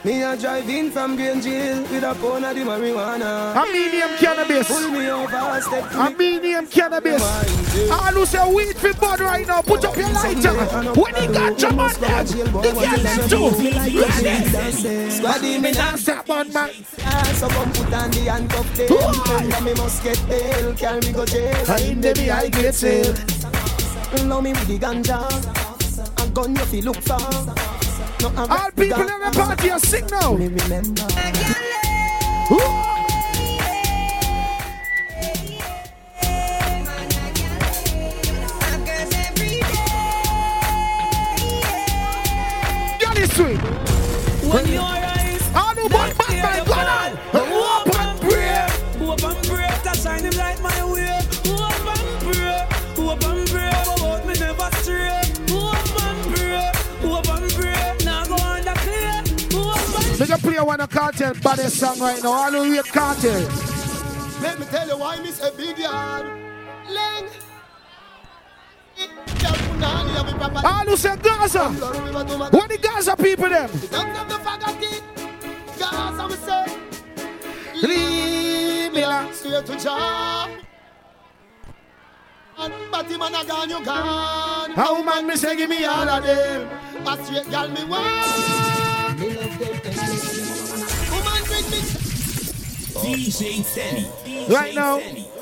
Me 0.06 0.24
a 0.24 0.38
drive 0.38 0.70
in 0.70 0.89
from 0.91 1.18
Green 1.18 1.41
Jail 1.41 1.82
with 1.82 2.03
a 2.03 2.15
pound 2.15 2.46
of 2.46 2.56
the 2.56 2.62
marijuana. 2.62 3.53
I 3.53 3.70
mean 3.74 4.18
cannabis. 4.18 4.68
Pull 4.68 4.91
me 4.91 5.10
over, 5.10 5.62
step 5.62 5.91
to 5.91 6.18
mean 6.18 6.41
him 6.41 6.68
cannabis. 6.68 7.22
All 7.22 8.00
ah, 8.00 8.12
who 8.13 8.25
say 8.25 8.53
weed 8.53 8.77
for 8.77 8.94
bud 8.94 9.20
right 9.20 9.46
now, 9.46 9.62
put 9.62 9.84
up 9.84 9.98
your 9.98 10.10
lighter. 10.10 10.53
When 11.00 11.15
he 11.15 11.27
got 11.27 11.62
your 11.62 11.74
man 11.74 11.94
them, 12.00 12.25
the 12.25 12.72
girl 12.79 12.98
them 13.03 13.29
too. 13.29 13.50
Squaddy 15.12 15.62
me 15.62 15.72
Dance 15.74 16.06
that 16.06 16.25
bud 16.25 16.53
man. 16.53 16.70
So 17.36 17.50
come 17.50 17.72
put 17.74 17.94
on 17.94 18.12
the 18.12 18.20
handcuff 18.20 18.75
them. 18.77 18.88
Remember 18.89 19.62
me 19.65 19.74
must 19.74 20.01
get 20.01 20.29
bail, 20.29 20.74
carry 20.75 21.01
me 21.01 21.12
go 21.12 21.25
jail. 21.25 21.65
The 21.65 22.15
me 22.18 22.29
I 22.29 22.48
get 22.48 22.74
sale. 22.74 23.13
Know 24.25 24.41
me 24.41 24.53
with 24.53 24.68
the 24.68 24.79
ganja, 24.79 26.25
a 26.25 26.29
gun 26.32 26.56
you 26.56 26.65
feel 26.65 26.86
look 26.86 27.01
for. 27.01 27.78
No, 28.21 28.27
I'm 28.35 28.51
All 28.51 28.71
people 28.71 29.01
in 29.01 29.07
the 29.07 29.31
party 29.33 29.71
are 29.71 29.79
sick 29.79 30.11
now. 30.11 30.33
Me 30.33 30.47
remember. 30.47 31.07
Girl 42.99 43.17
is 43.17 43.31
sweet. 43.31 43.61
When 44.51 44.67
your 44.67 44.81
eyes 44.81 45.51
All 45.55 45.75
who 45.75 45.88
want 45.88 46.17
back 46.17 46.67
my 46.67 46.78
cartel 61.00 61.34
baddest 61.41 61.79
song 61.79 61.98
right 62.00 62.22
now. 62.22 62.34
All 62.34 62.51
who 62.51 62.74
rate 62.74 62.91
cartel. 62.91 63.41
Let 64.41 64.60
me 64.60 64.65
tell 64.65 64.86
you 64.86 64.98
why 64.98 65.15
miss 65.22 65.41
a 65.41 65.50
big 65.56 65.77
yard. 65.77 66.25
Leng. 66.96 67.29
All 70.65 70.86
who 70.86 70.98
say 70.98 71.15
Gaza. 71.15 71.70
What 71.70 72.68
the 72.70 72.77
Gaza 72.77 73.15
people 73.15 73.48
them? 73.48 73.72
Leave 77.82 78.91
me 78.91 79.01
alone. 79.03 79.34
Straight 79.34 79.65
to 79.68 79.79
job. 79.79 80.50
And 82.58 82.74
man 82.91 83.36
a 83.36 83.46
gone, 83.48 83.70
you 83.70 83.86
gone. 83.86 84.72
How 84.72 85.01
man 85.01 85.27
me 85.27 85.38
say 85.38 85.56
give 85.56 85.70
me 85.70 85.86
all 85.86 86.10
of 86.10 86.24
them. 86.25 86.68
A 87.08 87.24
straight 87.24 87.50
gal 87.50 87.70
me 87.70 87.86
want. 87.86 88.79
Woman 89.20 89.88
DJ 93.01 93.63
Tenny. 93.74 94.46
Right 94.53 94.75
now, 94.75 95.01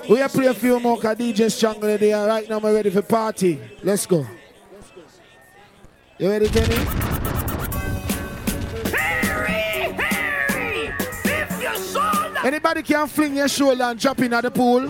we 0.10 0.22
are 0.22 0.30
play 0.30 0.48
a 0.48 0.54
few 0.54 0.80
more 0.80 0.98
cause 1.00 1.18
DJ 1.18 1.52
Strangle 1.52 1.98
there. 1.98 2.28
Right 2.28 2.50
now, 2.50 2.60
we're 2.60 2.74
ready 2.74 2.90
for 2.90 3.02
party. 3.02 3.60
Let's 3.84 4.06
go. 4.06 4.26
You 6.18 6.30
ready, 6.30 6.48
Tenny? 6.48 7.08
Anybody 12.44 12.82
can 12.82 13.08
fling 13.08 13.36
your 13.36 13.48
shoulder 13.48 13.84
and 13.84 14.00
jump 14.00 14.20
in 14.20 14.34
at 14.34 14.42
the 14.42 14.52
pool? 14.52 14.88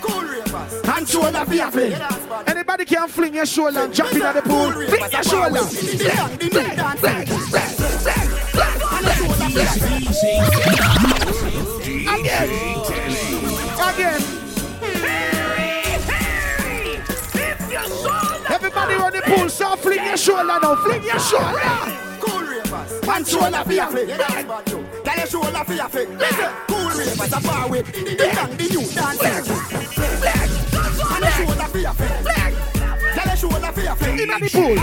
Cool 0.00 0.22
ravers. 0.22 0.88
And 0.96 1.08
shoulder 1.08 1.44
for 1.44 1.54
your 1.54 1.70
fling. 1.70 1.94
Anybody 2.46 2.84
can 2.84 3.08
fling 3.08 3.34
your 3.34 3.46
shoulder 3.46 3.80
and 3.80 3.92
jump 3.92 4.14
in 4.14 4.22
at 4.22 4.34
the 4.34 4.42
pool? 4.42 4.70
Fling 4.70 5.10
your 5.10 5.22
shoulder. 5.24 5.60
Fling, 5.60 5.98
fling, 5.98 6.38
fling, 6.38 6.96
fling, 6.96 7.26
fling, 7.26 7.26
fling. 7.26 7.77
Again. 9.48 9.64
Everybody 18.50 18.94
on 18.94 19.12
the 19.12 19.22
pool, 19.24 19.48
so 19.48 19.76
fling 19.76 20.04
your 20.04 20.16
shoulder 20.18 20.44
now. 20.44 20.74
Fling 20.76 21.02
your 21.02 21.18
shoulder. 21.18 21.48
Cool 22.20 22.42
ravers. 22.42 22.92
And 23.08 23.26
shoulder 23.26 23.64
for 23.64 23.72
your 23.72 23.86
fling. 23.86 24.08
Tell 24.08 25.16
your 25.16 25.26
shoulder 25.26 25.64
for 25.64 25.72
your. 25.72 25.88
Listen. 25.88 26.52
Cool 26.66 26.88
ravers 26.90 27.32
a 27.32 27.40
far 27.40 27.68
with 27.70 27.86
the 27.92 28.30
young, 28.34 28.56
the 28.56 28.64
youth 28.64 28.94
dance. 28.94 29.22
And 31.10 31.24
shoulder 31.34 31.68
for 31.68 31.78
your. 31.78 32.37
Tell 33.38 33.50
your 33.50 33.60
shoulder 33.60 33.72
for 33.72 33.80
your 33.80 33.94
fling. 33.94 34.18
In 34.18 34.28
the 34.28 34.50
pool. 34.50 34.74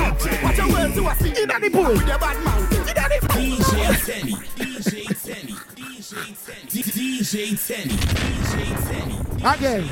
Watch 0.43 0.57
your 0.57 0.69
words 0.71 0.95
to 0.95 1.07
a 1.07 1.15
speak. 1.15 1.37
In 1.37 1.47
the 1.47 1.69
pool. 1.69 1.91
With 1.91 2.07
your 2.07 2.19
bad 2.19 2.43
mouth. 2.43 2.69
DJ 2.69 3.71
Tenny. 4.05 4.31
DJ 4.55 4.91
Tenny. 5.23 5.53
DJ 5.75 6.11
Tenny. 6.45 6.81
DJ 6.81 7.33
Tenny. 7.67 7.95
DJ 7.95 8.55
Tenny. 8.87 9.17
Again. 9.43 9.89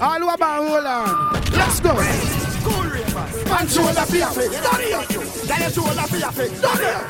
All 0.00 0.18
who 0.18 0.28
about 0.30 0.68
hold 0.68 0.86
on. 0.86 1.32
Let's 1.52 1.80
go. 1.80 1.90
Cool 1.90 2.84
ravers. 2.84 3.50
And 3.50 3.70
shoulder 3.70 4.06
for 4.06 4.16
your 4.16 4.28
fling. 4.28 4.50
Tell 4.50 5.60
your 5.60 5.70
shoulder 5.70 6.06
for 6.06 6.16
your 6.16 6.32
fling. 6.32 6.54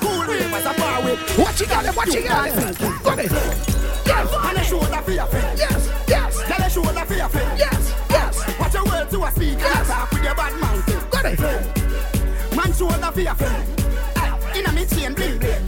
Cool 0.00 0.25
ravers 0.25 0.64
a 0.64 0.75
far 0.75 1.05
with 1.05 1.38
What 1.38 1.61
you 1.61 1.67
got 1.67 1.85
them? 1.85 1.95
What 1.95 2.09
you 2.09 2.23
got 2.23 2.50
them? 2.50 2.99
Go 3.02 3.14
there. 3.17 3.70
Yes, 4.06 4.28
And 4.49 4.59
a 4.59 4.64
shoulder 4.64 5.02
for 5.02 5.11
your 5.12 5.26
fling. 5.26 5.56
yes, 5.56 5.90
yes, 6.09 6.42
Tell 6.47 6.66
a 6.66 6.70
shoulder 6.70 7.04
for 7.06 7.14
your 7.14 7.28
fling. 7.28 7.59
yes, 7.59 7.94
yes. 8.11 8.59
Watch 8.59 8.75
your 8.75 8.85
words 8.85 9.11
to 9.12 9.25
a 9.25 9.30
speak. 9.32 9.59
Yes. 9.59 9.87
Talk 9.88 10.11
with 10.11 10.25
your 10.25 10.35
bad 10.35 10.54
mouth. 10.61 11.11
Go 11.11 11.23
there. 11.23 12.56
Man 12.56 12.73
shoulder 12.73 13.11
for 13.12 13.20
your 13.20 13.35
fling. 13.35 13.64
Aye, 14.16 14.59
in 14.59 14.66
a 14.66 14.73
me 14.73 14.85
chain 14.87 15.14
bling 15.14 15.38
bling. 15.38 15.64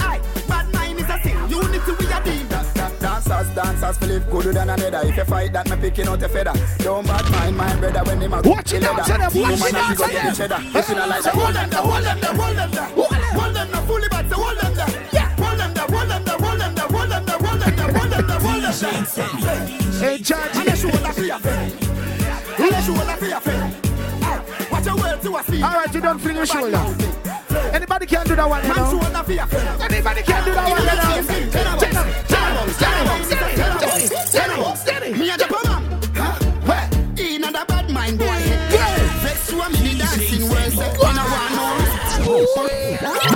Aye, 0.00 0.20
bad 0.48 0.72
mind 0.72 1.00
is 1.00 1.08
a 1.10 1.18
sin. 1.22 1.36
Unity 1.50 1.92
we 1.98 2.06
a 2.12 2.20
deal. 2.24 2.46
Dancers, 3.00 3.48
dancers, 3.54 3.96
Philip 3.98 4.30
good 4.30 4.54
than 4.54 4.68
another. 4.68 5.00
If 5.08 5.16
you 5.16 5.24
fight 5.24 5.52
that, 5.54 5.68
me 5.70 5.76
picking 5.76 6.06
out 6.08 6.22
a 6.22 6.28
feather. 6.28 6.52
Don't 6.78 7.06
bad 7.06 7.30
mind 7.30 7.56
my 7.56 7.74
brother 7.76 8.02
when 8.04 8.20
him 8.20 8.32
a 8.34 8.42
Watch 8.42 8.72
it 8.74 8.84
out, 8.84 9.06
them, 9.06 9.18
watch 9.20 9.60
it 9.62 9.74
out, 9.74 9.96
go 9.96 10.04
tell 10.04 10.12
get 10.12 10.22
them. 10.22 10.26
the 10.26 10.36
cheddar. 10.36 10.60
You 10.62 10.82
shoulda 10.82 11.06
like 11.06 11.22
that. 11.22 11.34
Hold 11.34 11.54
them 11.54 11.70
hold 11.72 12.04
them 12.04 12.36
hold 12.36 12.56
them. 12.56 12.70
Hold 13.40 13.54
them 13.56 13.70
there, 13.72 13.82
fully 13.82 14.08
back, 14.08 14.28
so 14.28 14.36
hold 14.36 14.58
them 14.58 14.74
Hey, 18.80 20.16
Charge. 20.22 20.56
And 20.56 20.68
a 20.68 20.74
shoulder 20.74 21.12
for 21.12 21.22
your 21.22 21.38
friend. 21.38 21.70
And 22.58 22.74
a 22.74 22.82
shoulder 22.82 23.16
for 23.18 23.26
your 23.26 23.40
friend. 23.40 23.76
Watch 24.72 24.86
your 24.86 24.96
words 24.96 25.22
to 25.22 25.36
a 25.36 25.42
speak. 25.42 25.62
All 25.62 25.74
right, 25.74 25.94
you 25.94 26.00
don't 26.00 26.18
fling 26.18 26.36
your 26.36 26.46
shoulder. 26.46 26.82
Anybody 27.74 28.06
can 28.06 28.26
do 28.26 28.36
that 28.36 28.48
one, 28.48 28.62
you 28.62 28.68
know. 28.68 28.90
shoulder 28.90 29.22
for 29.22 29.32
your 29.32 29.46
friend. 29.48 29.82
Anybody 29.82 30.22
can 30.22 30.44
do 30.46 30.54
that 30.54 30.70
one, 30.70 30.80
you 30.80 30.86
know. 30.86 31.20
Jenna, 31.52 31.76
Jenna, 31.78 32.04
Jenna, 32.80 33.12
Jenna, 33.28 33.60
Jenna, 34.32 34.56
Jenna. 34.86 35.18
Me 35.18 35.28
a 35.28 35.36
the 35.36 35.46
man. 35.52 35.82
Huh? 36.14 36.32
Where? 36.64 36.88
In 37.18 37.44
a 37.44 37.52
the 37.52 37.64
bad 37.68 37.90
mind 37.90 38.18
boy. 38.18 38.24
Vex 38.24 39.46
to 39.48 39.60
a 39.60 39.68
the 39.68 39.98
dancing 39.98 40.40
in 40.40 40.48
a 40.48 41.24
one 41.28 41.52
more. 41.54 43.29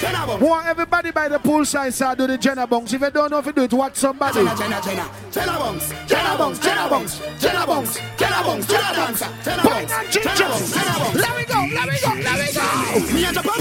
Jenna 0.00 0.26
Bunks. 0.26 0.42
Want 0.42 0.66
everybody 0.66 1.10
by 1.10 1.28
the 1.28 1.38
poolside 1.38 1.92
side 1.92 2.18
do 2.18 2.26
the 2.26 2.38
Jenna 2.38 2.66
bongs. 2.66 2.92
If 2.92 3.00
you 3.00 3.10
don't 3.10 3.30
know 3.30 3.38
if 3.38 3.46
you 3.46 3.52
do 3.52 3.62
it, 3.62 3.72
watch 3.72 3.96
somebody. 3.96 4.34
Jenna, 4.34 4.56
Jenna, 4.56 4.80
Jenna, 4.82 5.10
Jenna 5.30 5.58
Bunks, 5.58 5.92
Jenna 6.06 6.38
Bunks, 6.38 6.58
Jenna 6.58 6.88
Bunks, 6.88 7.20
Jenna 7.38 7.66
Bunks, 7.66 8.00
Jenna 8.18 8.42
Bunks, 8.42 8.66
Jenna 8.66 8.94
Bunks, 8.94 9.20
Jenna 9.44 9.62
Bunks, 9.62 10.14
Jenna. 10.14 10.48
Bunks, 10.48 10.72
Jenna 10.72 10.98
Bunks. 10.98 11.16
Let 11.16 11.36
me 11.36 11.44
go, 11.44 11.58
let 11.74 11.88
me 11.88 11.96
go, 12.00 12.10
let 12.22 12.36
me 12.38 12.52
go. 12.52 13.14
Me 13.14 13.24
a 13.24 13.32
Japan 13.32 13.60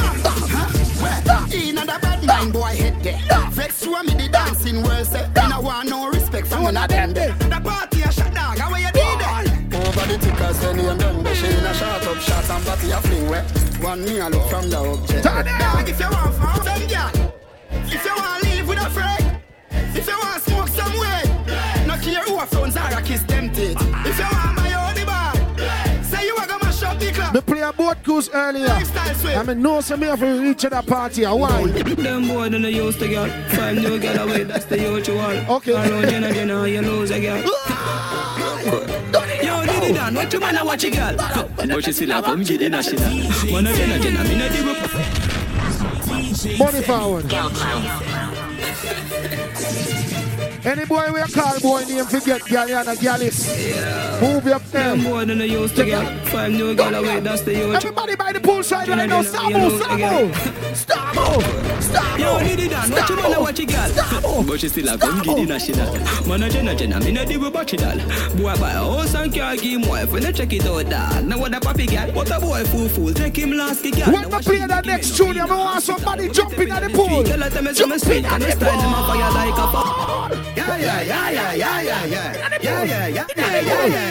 Huh? 0.51 1.47
In 1.53 1.77
a 1.77 1.81
the 1.81 1.99
bad 2.01 2.23
mind 2.25 2.53
boy 2.53 2.75
head 2.75 3.01
there. 3.03 3.19
Vex 3.51 3.81
to 3.81 3.93
a 3.93 4.03
me 4.03 4.13
the 4.13 4.27
dancing 4.29 4.83
say. 5.05 5.27
Me 5.27 5.49
no 5.49 5.61
want 5.61 5.89
no 5.89 6.09
respect 6.09 6.47
from 6.47 6.63
none 6.63 6.77
of 6.77 6.89
them 6.89 7.13
there. 7.13 7.33
The 7.33 7.61
party 7.63 8.01
a 8.01 8.11
shot 8.11 8.33
dog, 8.33 8.57
how 8.57 8.75
you 8.75 8.91
did 8.91 9.21
it? 9.21 9.75
Over 9.75 10.05
the 10.07 10.17
tickers, 10.17 10.63
you 10.63 10.97
done 10.97 11.23
the 11.23 11.33
shit 11.33 11.57
in 11.57 11.65
a 11.65 11.73
shot 11.73 12.05
up 12.05 12.17
shot 12.17 12.49
and 12.49 12.65
body 12.65 12.91
a 12.91 12.97
fling 13.01 13.29
where. 13.29 13.68
One 13.81 14.03
me 14.03 14.19
a 14.19 14.27
look 14.29 14.45
from 14.49 14.69
the 14.69 14.77
object. 14.77 15.23
Turn 15.23 15.47
it 15.47 15.57
Dog, 15.57 15.89
if 15.89 15.99
you 15.99 16.09
want 16.11 16.35
from 16.35 16.65
them, 16.65 16.87
girl. 16.89 17.33
If 17.71 18.05
you 18.05 18.15
want 18.15 18.43
live 18.43 18.67
with 18.67 18.77
a 18.77 18.89
friend. 18.89 19.41
If 19.95 20.05
you 20.05 20.17
want 20.19 20.43
smoke 20.43 20.67
some 20.67 20.99
way. 20.99 21.23
No 21.87 21.95
care 21.97 22.21
who 22.23 22.39
a 22.39 22.45
phones 22.45 22.75
are 22.75 22.93
a 22.93 23.01
kiss 23.01 23.23
them 23.23 23.49
teeth. 23.51 23.77
If 23.79 24.19
you 24.19 24.25
want 24.25 24.55
my 24.57 24.73
own 24.83 24.95
the 24.95 25.05
bar. 25.05 26.03
Say 26.03 26.25
you 26.25 26.35
a 26.35 26.45
gonna 26.45 26.63
mash 26.63 26.83
up 26.83 26.99
the 26.99 27.11
club. 27.11 27.33
Me 27.33 27.41
play 27.41 27.61
a 27.61 27.71
boat 27.71 28.03
cruise 28.03 28.29
earlier. 28.33 28.67
Lifestyle 28.67 29.15
swing. 29.15 29.37
I 29.37 29.43
mean, 29.43 29.61
know 29.61 29.79
some 29.79 30.01
me 30.01 30.07
have 30.07 30.19
to 30.19 30.41
reach 30.41 30.59
to 30.61 30.69
that 30.71 30.85
party. 30.85 31.25
Why? 31.25 31.67
Them 31.67 32.27
boy 32.27 32.49
don't 32.49 32.63
use 32.65 32.97
the 32.97 33.07
girl. 33.07 33.29
Five 33.49 33.77
new 33.77 33.97
girl 33.97 34.19
away, 34.27 34.43
that's 34.43 34.65
the 34.65 34.77
usual. 34.77 35.21
Okay. 35.55 35.73
Around 35.73 36.09
Jenna 36.09 36.33
Jenna, 36.33 36.67
you 36.67 36.81
lose 36.81 37.11
a 37.11 37.21
girl. 37.21 37.43
Ah! 38.71 38.98
What 39.89 40.31
you 40.33 40.39
man 40.39 40.55
and 40.55 40.67
what 40.67 40.83
you 40.83 40.91
girl? 40.91 41.15
But 41.15 41.83
she 41.83 41.91
still 41.91 42.11
have 42.11 42.25
home, 42.25 42.45
she 42.45 42.57
didn't 42.57 42.83
gonna, 42.83 44.19
I'm. 44.19 44.29
Body 46.57 46.81
forward. 46.83 47.25
Any 50.65 50.85
boy 50.85 51.11
we 51.13 51.21
call 51.31 51.57
boy 51.61 51.83
name 51.85 52.05
forget 52.05 52.43
gal 52.45 52.69
and 52.69 52.89
a 52.89 52.95
galis. 52.95 53.47
Move 54.21 54.47
up 54.47 54.63
there. 54.65 54.95
Them 54.95 55.03
boy 55.03 55.25
than 55.25 55.41
I 55.41 55.45
used 55.45 55.75
to 55.77 55.85
get. 55.85 56.27
Five 56.27 56.51
new 56.51 56.75
girl 56.75 56.95
away, 56.95 57.21
that's 57.21 57.41
the 57.43 57.55
youth. 57.55 57.75
Everybody 57.75 58.15
by 58.15 58.33
the 58.33 58.39
poolside 58.39 58.87
right 58.89 59.07
now. 59.07 59.21
Stop 59.21 59.53
move, 59.53 59.81
stop 59.81 59.99
move. 59.99 60.75
Stop 60.75 61.15
move. 61.15 61.83
Stop 61.83 62.19
Yo, 62.19 62.39
need 62.41 62.59
it 62.59 62.73
on. 62.73 62.91
What 62.91 63.09
you 63.09 63.15
man 63.15 63.33
a 63.33 63.39
watch 63.39 63.59
a 63.59 63.65
girl? 63.65 64.43
But 64.43 64.59
she 64.59 64.67
still 64.67 64.89
a 64.89 64.97
come 64.97 65.19
the 65.19 65.45
national. 65.45 66.27
Man 66.27 66.43
a 66.43 66.49
Jenna 66.49 66.75
Jenna, 66.75 66.99
me 66.99 67.11
no 67.13 67.21
up 67.21 67.53
batch 67.53 67.73
it 67.73 67.83
all. 67.83 67.97
Boy 68.35 68.55
buy 68.59 68.71
a 68.71 68.79
house 68.79 69.15
and 69.15 69.33
car, 69.33 69.55
give 69.55 69.87
wife, 69.87 70.11
when 70.11 70.23
they 70.23 70.33
check 70.33 70.51
it 70.51 70.65
out, 70.65 70.89
dog. 70.89 71.25
Now 71.25 71.39
what 71.39 71.55
a 71.55 71.59
papi 71.59 71.89
girl, 71.89 72.13
what 72.13 72.29
a 72.35 72.39
boy 72.39 72.65
fool 72.65 72.89
fool, 72.89 73.13
take 73.13 73.37
him 73.37 73.51
last 73.51 73.81
kick 73.81 73.95
girl. 73.95 74.11
When 74.11 74.29
we 74.29 74.39
play 74.39 74.67
that 74.67 74.85
next 74.85 75.15
tune, 75.15 75.39
I 75.39 75.45
want 75.45 75.83
somebody 75.83 76.29
jumping 76.29 76.69
at 76.69 76.83
the 76.83 76.89
pool. 76.89 77.23
Girl, 77.23 77.43
I 77.43 77.49
tell 77.49 77.63
me 77.63 77.73
some 80.69 80.81
sweet, 80.81 80.89
and 80.89 80.99
they 80.99 81.09
style 81.09 81.29
them 81.29 81.29
a 81.29 81.29
fire 81.29 81.29
like 81.29 81.29
a 81.29 81.29
fire. 81.29 81.29
Yeah, 81.29 81.29
yeah, 81.29 81.29
yeah, 81.29 81.53
yeah, 81.53 81.53
yeah, 81.53 81.81
yeah, 81.81 82.05
yeah. 82.05 82.59
Yeah, 82.61 82.83
yeah, 82.83 83.07
yeah, 83.07 83.25
yeah, 83.35 83.55
yeah, 83.55 83.69
yeah, 83.69 83.83
yeah. 83.83 84.05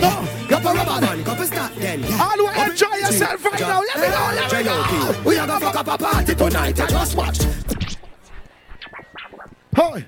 Couple 0.48 0.74
rubber 0.74 1.02
band, 1.02 1.26
couple 1.26 1.46
stop 1.46 1.74
then. 1.76 2.04
All 2.20 2.38
who 2.38 2.48
enjoy 2.62 2.96
yourself 2.96 3.46
right 3.46 3.60
now. 3.60 3.82
Let 3.82 3.98
me 3.98 4.08
go, 4.08 4.32
let 4.36 4.52
me 4.54 4.64
go. 4.64 4.76
We 5.26 5.38
are 5.38 5.48
gonna 5.48 5.60
fuck 5.60 5.76
up 5.76 5.88
a 5.88 5.98
party 5.98 6.36
tonight. 6.36 6.76
Just 6.76 7.16
watch. 7.16 7.40
Hoy. 9.76 10.06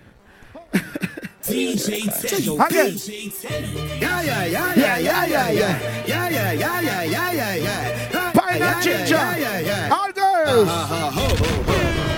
DJ 1.44 2.08
Tenny. 2.22 2.48
Again. 2.58 2.92
DJ 2.96 3.32
Tenny. 3.42 4.00
Yeah, 4.00 4.22
yeah, 4.22 4.46
yeah, 4.46 4.76
yeah, 4.76 4.98
yeah, 4.98 5.26
yeah, 5.26 5.50
yeah. 5.52 6.06
Yeah, 6.06 6.30
yeah, 6.30 6.52
yeah, 6.52 6.82
yeah, 6.82 7.04
yeah, 7.04 7.32
yeah, 7.32 7.56
yeah. 7.56 8.32
Pine 8.34 8.62
and 8.62 8.84
ginger. 8.84 9.16
Yeah, 9.16 9.38
yeah, 9.38 9.60
yeah. 9.60 9.90
All 9.98 10.12
girls. 10.46 10.68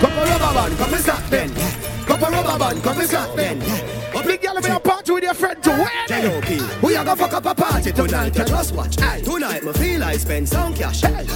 Couple 0.00 0.24
rubber 0.24 0.54
band, 0.54 0.78
couple 0.78 0.98
stop 0.98 1.30
then. 1.30 1.54
Couple 2.06 2.30
rubber 2.30 2.58
band, 2.58 2.82
couple 2.82 3.02
stop 3.02 3.36
then. 3.36 3.58
Big 4.24 4.40
girl, 4.40 4.60
be 4.60 4.68
a 4.68 4.80
party 4.80 5.12
with 5.12 5.22
your 5.22 5.34
friend 5.34 5.62
they? 5.62 5.86
J.O.P. 6.08 6.60
We 6.82 6.96
are 6.96 7.04
gonna 7.04 7.16
fuck 7.16 7.34
up 7.34 7.44
a 7.44 7.54
party 7.54 7.92
tonight. 7.92 8.34
You 8.36 8.44
just 8.44 8.74
watch. 8.74 8.98
Aye. 9.00 9.20
Tonight, 9.20 9.62
me 9.62 9.72
feel 9.74 10.02
I 10.02 10.16
spend 10.16 10.48
some 10.48 10.74
cash. 10.74 11.02
Hey. 11.02 11.26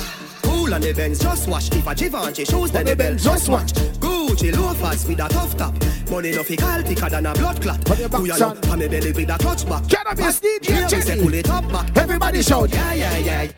Cool 0.42 0.72
on 0.72 0.80
the 0.80 0.94
Benz, 0.94 1.18
just 1.18 1.48
watch. 1.48 1.70
If 1.70 1.86
a 1.86 1.94
Givenchy 1.94 2.46
shoes, 2.46 2.70
then 2.70 2.86
the 2.86 2.96
Benz, 2.96 3.24
just 3.24 3.48
watch. 3.50 3.72
Gucci 3.72 4.56
loafers 4.56 5.06
with 5.06 5.20
a 5.20 5.28
tough 5.28 5.56
top. 5.56 5.74
Money 6.10 6.30
no 6.32 6.42
fi 6.42 6.56
call 6.56 6.82
thicker 6.82 7.10
than 7.10 7.26
a 7.26 7.34
blood 7.34 7.60
clot. 7.60 7.98
Your 7.98 8.08
Who 8.08 8.26
son. 8.28 8.54
look 8.54 8.68
on 8.68 8.78
me 8.78 8.88
belly 8.88 9.12
with 9.12 9.30
a 9.30 9.38
clutch 9.38 9.68
back. 9.68 9.86
Cannabis 9.88 10.40
Here 10.40 10.86
we 10.90 11.00
say 11.02 11.20
pull 11.20 11.34
it 11.34 11.50
up 11.50 11.70
back. 11.70 11.94
Everybody 11.96 12.42
shout. 12.42 12.72
Yeah, 12.72 12.94
yeah, 12.94 13.18
yeah. 13.18 13.48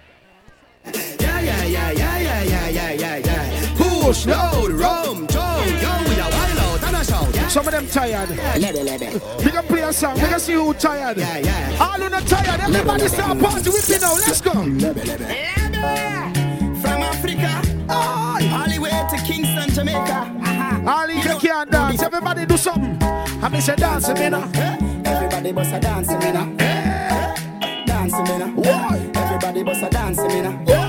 Yeah, 0.85 1.41
yeah, 1.41 1.65
yeah, 1.65 1.91
yeah, 1.93 2.19
yeah, 2.19 2.43
yeah, 2.43 2.69
yeah, 3.01 3.17
yeah, 3.17 3.51
yeah. 3.51 3.75
Push, 3.77 4.27
load, 4.27 4.73
rum, 4.73 5.27
jump, 5.29 5.67
yo, 5.83 5.93
we 6.09 6.21
are 6.21 6.31
wild 6.31 6.59
out 6.59 6.85
and 6.85 6.97
a 6.97 7.05
shout. 7.05 7.35
Yeah, 7.35 7.49
Some 7.49 7.67
of 7.67 7.73
them 7.73 7.87
tired. 7.87 8.29
lebe, 8.61 8.83
lebe. 8.85 9.21
We 9.45 9.51
can 9.51 9.65
play 9.65 9.83
a 9.83 9.93
song. 9.93 10.15
We 10.15 10.21
can 10.29 10.41
see 10.41 10.53
who 10.55 10.75
tired. 10.75 11.17
Yeah, 11.17 11.39
yeah. 11.39 11.79
All 11.81 12.01
who 12.01 12.09
not 12.09 12.27
tired. 12.27 12.61
Everybody 12.61 13.09
start 13.09 13.39
party 13.41 13.71
with 13.71 13.89
me 13.89 13.99
now. 13.99 14.15
Let's 14.15 14.41
go. 14.41 14.53
From 16.83 17.03
Africa, 17.03 17.63
all 17.89 18.39
the 18.69 18.79
way 18.81 18.91
to 19.11 19.17
Kingston, 19.25 19.71
Jamaica. 19.75 20.83
All 20.87 21.09
you 21.11 21.23
can 21.23 21.39
can't 21.41 21.71
dance. 21.71 22.03
Everybody 22.03 22.47
do 22.47 22.57
something. 22.57 22.97
I 23.03 23.49
miss 23.49 23.69
a 23.69 23.77
dance, 23.77 24.09
me 24.09 24.29
now. 24.29 24.51
Eh? 24.55 24.77
Everybody 25.05 25.53
bust 25.53 25.73
a 25.73 25.81
dance, 25.81 26.09
me 26.09 26.33
now. 26.33 26.55
Eh? 26.59 26.65
Eh? 27.63 27.85
Dance, 27.87 28.13
me 28.13 28.39
now. 28.39 28.53
Everybody 29.15 29.63
bust 29.63 29.83
a 29.83 29.91
dance, 29.91 30.19
me 30.19 30.43
now. 30.43 30.80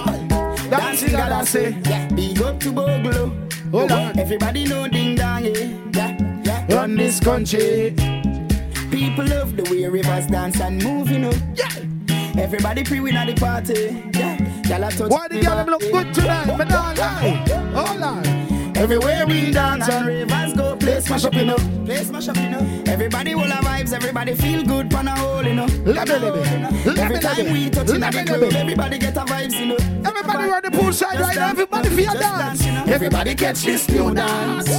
Dancing, 0.71 1.15
I 1.15 1.43
say. 1.43 1.77
Yeah, 1.83 2.07
big 2.07 2.41
up 2.41 2.57
to 2.61 2.71
Bogle. 2.71 3.13
Oh, 3.73 3.79
Hold 3.79 3.91
on. 3.91 4.17
Everybody 4.17 4.63
know 4.63 4.87
ding 4.87 5.15
dong, 5.15 5.43
yeah. 5.43 5.67
Yeah, 5.93 6.41
yeah. 6.45 6.73
Run 6.73 6.95
this 6.95 7.19
country. 7.19 7.93
People 8.89 9.25
love 9.25 9.57
the 9.57 9.67
way 9.69 9.85
rivers 9.87 10.27
dance 10.27 10.61
and 10.61 10.81
move, 10.81 11.11
you 11.11 11.19
know. 11.19 11.33
Yeah. 11.55 12.41
Everybody 12.41 12.85
pre-win 12.85 13.17
at 13.17 13.27
the 13.27 13.33
party. 13.33 14.01
Yeah. 14.17 14.37
Y'all 14.69 14.89
touch 14.89 15.11
Why 15.11 15.27
the 15.27 15.41
girl 15.41 15.65
look 15.65 15.81
good 15.81 16.13
tonight? 16.13 16.57
Me 16.57 16.63
lie. 16.63 17.43
Hold 17.75 18.01
on. 18.01 18.77
Everywhere 18.77 19.27
we 19.27 19.51
dance 19.51 19.89
and 19.89 20.07
rivers 20.07 20.53
go, 20.53 20.77
place 20.77 21.09
mash 21.09 21.25
up, 21.25 21.33
you 21.33 21.45
know. 21.47 21.80
Place 21.91 22.09
mash 22.09 22.29
up, 22.29 22.37
you 22.37 22.49
know. 22.49 22.83
Everybody 22.85 23.35
will 23.35 23.51
have 23.51 23.65
vibes, 23.65 23.91
everybody 23.91 24.33
feel 24.33 24.63
good, 24.63 24.89
pan 24.89 25.09
a 25.09 25.19
hole, 25.19 25.45
you 25.45 25.53
know. 25.53 25.65
Let 25.83 26.07
me, 26.07 26.15
let 26.19 26.85
me. 26.85 27.01
Every 27.01 27.19
time 27.19 27.51
we 27.51 27.69
touch 27.69 27.89
in 27.89 27.99
the 27.99 28.23
club, 28.25 28.53
everybody 28.53 28.97
get 28.97 29.17
a 29.17 29.25
vibes, 29.25 29.59
you 29.59 29.65
know. 29.65 29.75
Everybody 30.09 30.51
on 30.51 30.61
the 30.61 30.69
poolside 30.69 31.19
right 31.19 31.35
now. 31.35 31.49
Everybody 31.49 31.89
feel 31.89 32.13
dance. 32.13 32.65
Everybody 32.87 33.35
catch 33.35 33.63
this 33.63 33.89
new 33.89 34.13
dance. 34.13 34.69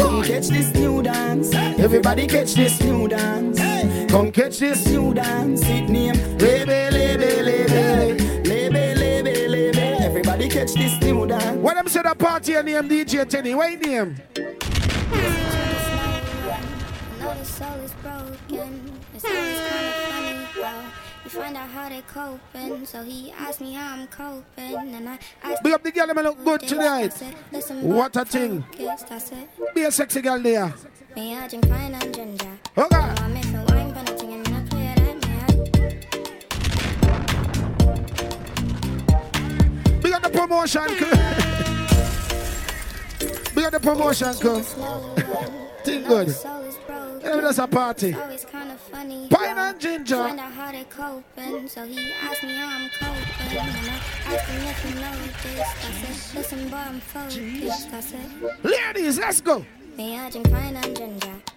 Come 0.00 0.22
catch 0.22 0.48
this 0.48 0.72
new 0.72 1.02
dance. 1.02 1.54
Everybody 1.54 2.26
catch 2.26 2.54
this 2.54 2.80
New 2.80 3.06
dance. 3.06 4.10
Come 4.10 4.32
catch 4.32 4.58
this 4.58 4.86
New 4.86 5.12
dance. 5.12 5.60
It 5.66 5.90
name. 5.90 6.14
Lebe, 6.38 6.90
lebe, 6.90 7.42
lebe. 7.44 8.22
Everybody 10.00 10.48
catch 10.48 10.72
this 10.72 10.98
new 11.02 11.26
dance. 11.26 11.58
What 11.58 11.74
them 11.74 11.88
say 11.88 12.00
the 12.00 12.14
party 12.14 12.54
and 12.54 12.66
name 12.66 12.88
DJ 12.88 13.28
Tenny? 13.28 13.54
What 13.54 13.78
name? 13.78 14.16
The 17.38 17.44
soul 17.44 17.74
is 17.80 17.92
broken. 17.94 18.92
It's 19.14 19.24
always 19.24 19.58
kind 19.58 19.86
of 19.86 19.94
funny, 20.12 20.46
bro. 20.54 20.72
You 21.24 21.30
find 21.30 21.56
out 21.56 21.68
how 21.70 21.88
they 21.88 22.02
coping, 22.02 22.84
so 22.86 23.02
he 23.02 23.32
asked 23.32 23.60
me 23.60 23.72
how 23.72 23.94
I'm 23.94 24.06
coping, 24.08 24.94
and 24.94 25.08
I 25.08 25.18
asked 25.42 25.62
Big 25.62 25.72
up 25.72 25.82
the 25.82 25.90
girl, 25.92 26.06
them 26.08 26.16
look 26.18 26.44
good 26.44 26.60
tonight. 26.60 27.12
said, 27.14 27.34
What 27.82 28.16
a 28.16 28.24
thing. 28.24 28.64
said, 29.18 29.48
Be 29.74 29.82
a 29.84 29.90
sexy 29.90 30.20
girl 30.20 30.38
there. 30.40 30.72
me 31.16 31.34
I 31.36 31.48
drink 31.48 31.68
pine 31.68 31.94
and 31.94 32.14
ginger. 32.14 32.58
Oh 32.76 32.86
God. 32.90 33.18
I'm 33.20 33.36
if 33.36 33.52
wine, 33.52 33.92
but 33.94 34.04
nothing, 34.10 34.32
and 34.34 34.48
I 34.48 34.62
play 34.68 34.94
that, 34.94 35.16
man. 39.90 40.00
Big 40.00 40.12
up 40.12 40.22
the 40.22 40.30
promotion. 40.30 40.82
Big 43.54 43.64
up 43.64 43.72
the 43.72 43.80
promotion, 43.80 44.34
good. 44.40 44.64
Soul 47.22 47.30
is. 47.30 47.36
Yeah, 47.36 47.40
that's 47.40 47.58
a 47.58 47.66
party. 47.66 48.16
It's 48.30 48.44
kind 48.44 48.70
of 48.70 48.80
funny. 48.80 49.28
Pine 49.28 49.58
and 49.58 49.80
ginger. 49.80 50.16
Find 50.16 50.40
out 50.40 50.52
how 50.52 50.72
they 50.72 50.84
coping, 50.84 51.68
so 51.68 51.84
he 51.84 52.12
asked 52.22 52.42
me 52.42 52.54
how 52.54 52.68
I'm 52.68 52.90
coping, 52.90 53.58
and 53.58 53.90
I 53.90 54.34
asked 54.34 54.50
him 54.50 54.62
if 54.62 54.84
know 55.00 55.12
this. 55.42 55.60
I 55.60 55.92
said, 55.92 56.38
listen, 56.38 56.68
boy, 56.68 56.76
I'm 56.76 57.00
focused. 57.00 57.92
I 57.92 58.00
said, 58.00 58.30
Ladies, 58.62 59.18
let's 59.18 59.40
go. 59.40 59.64
me 59.96 60.18
I 60.18 60.30
drink 60.30 60.50
pine 60.50 60.76
and 60.76 60.96
ginger. 60.96 61.51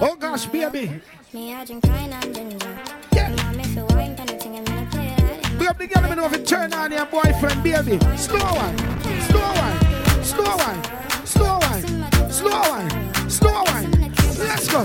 Oh 0.00 0.16
gosh, 0.16 0.46
baby. 0.46 1.00
Me 1.32 1.54
I 1.54 1.64
drink 1.64 1.84
pine 1.84 2.12
and 2.12 2.34
ginger. 2.34 2.78
Yeah. 3.12 3.26
And 3.26 3.36
my 3.36 3.52
make 3.52 3.66
for 3.66 3.84
wine, 3.94 4.16
but 4.16 4.26
nothing, 4.26 4.56
I'm 4.56 4.64
gonna 4.64 4.90
play 4.90 5.14
that. 5.16 5.46
And 5.46 5.58
Big 5.58 5.68
up 5.68 5.78
the 5.78 5.86
girl, 5.86 6.02
them 6.02 6.16
know 6.16 6.26
if 6.26 6.32
you 6.32 6.44
turn 6.44 6.72
on 6.74 6.90
your 6.90 7.06
boyfriend, 7.06 7.62
baby. 7.62 7.98
Slow 8.16 8.38
one. 8.38 8.76
Slow 9.22 9.40
one. 9.40 10.24
Slow 10.24 10.56
one. 10.56 10.82
Slow 11.24 11.58
one. 11.58 12.30
Slow 12.30 12.60
one. 12.70 13.30
Slow 13.30 13.62
one. 13.62 13.90
Let's 14.38 14.68
go. 14.68 14.84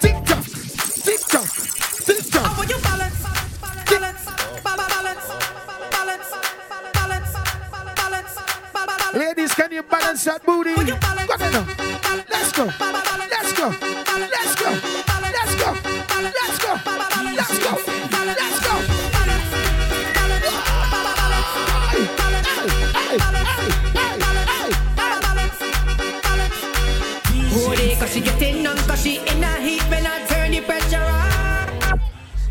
Tick 0.00 0.16
tock. 0.24 0.44
Tick 0.44 1.20
tock. 1.20 1.48
Tick 2.04 2.30
tock. 2.30 2.58
When 2.58 2.68
you 2.68 2.78
balance, 2.78 3.22
balance, 3.86 4.24
balance, 4.64 4.86
balance, 4.90 5.26
balance, 5.90 6.34
balance, 6.92 7.34
balance, 7.94 8.34
balance. 8.74 9.14
Ladies, 9.14 9.54
can 9.54 9.70
you 9.72 9.82
balance 9.84 10.24
that 10.24 10.44
booty? 10.44 10.74
Go 10.74 10.82
on 10.82 11.52
now. 11.52 11.66
Let's 12.28 12.52
go. 12.52 12.64
Let's 13.30 13.52
go. 13.52 13.89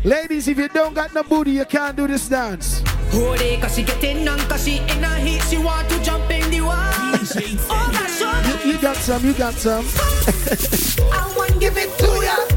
Ladies, 0.02 0.48
if 0.48 0.58
you 0.58 0.68
don't 0.68 0.94
got 0.94 1.14
no 1.14 1.22
booty, 1.22 1.52
you 1.52 1.64
can't 1.66 1.94
do 1.94 2.08
this 2.08 2.28
dance. 2.28 2.82
Hold 3.12 3.40
it, 3.40 3.60
cause 3.60 3.76
she 3.76 3.84
getting 3.84 4.26
on, 4.26 4.40
cause 4.48 4.64
she 4.64 4.78
in 4.78 5.04
a 5.04 5.14
heat, 5.16 5.42
she 5.42 5.58
want 5.58 5.88
to 5.88 6.02
jump 6.02 6.28
in 6.30 6.50
the 6.50 6.62
water. 6.62 6.80
Oh, 7.70 7.90
that's 7.92 8.22
all. 8.22 8.66
You, 8.66 8.72
you 8.72 8.78
got 8.80 8.96
some, 8.96 9.24
you 9.24 9.34
got 9.34 9.54
some. 9.54 9.84
I 11.12 11.32
want 11.36 11.60
give 11.60 11.76
it 11.76 11.96
to 11.98 12.24
ya. 12.24 12.49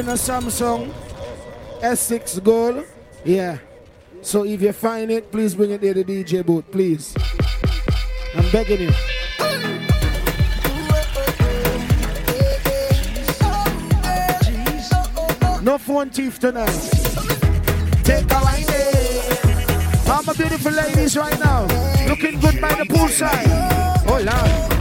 Missing 0.00 0.40
a 0.40 0.40
Samsung 0.40 0.92
S6 1.82 2.42
Gold. 2.42 2.86
Yeah. 3.22 3.58
So 4.22 4.46
if 4.46 4.62
you 4.62 4.72
find 4.72 5.10
it, 5.10 5.30
please 5.30 5.54
bring 5.54 5.72
it 5.72 5.82
there 5.82 5.92
to 5.92 6.02
the 6.02 6.24
DJ 6.24 6.44
booth, 6.44 6.64
please. 6.70 7.14
I'm 8.34 8.50
begging 8.50 8.80
you. 8.80 8.92
No 15.62 15.76
phone 15.76 16.08
thief 16.08 16.38
tonight. 16.38 16.70
Take 18.02 18.24
a 18.32 18.40
wine. 18.40 18.64
All 20.08 20.22
my 20.22 20.32
beautiful 20.32 20.72
ladies 20.72 21.14
right 21.14 21.38
now. 21.38 21.66
Looking 22.08 22.40
good 22.40 22.58
by 22.58 22.72
the 22.74 22.84
poolside. 22.88 23.44
Oh, 24.06 24.16
Hold 24.16 24.28
on. 24.28 24.79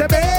I'm 0.00 0.08
Baby. 0.08 0.29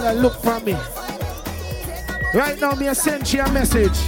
Girl 0.00 0.14
that 0.14 0.20
look 0.20 0.34
for 0.34 0.60
me. 0.60 0.74
Right 2.34 2.58
now, 2.60 2.72
me 2.72 2.88
a 2.88 2.94
send 2.94 3.32
you 3.32 3.42
a 3.42 3.52
message. 3.52 3.98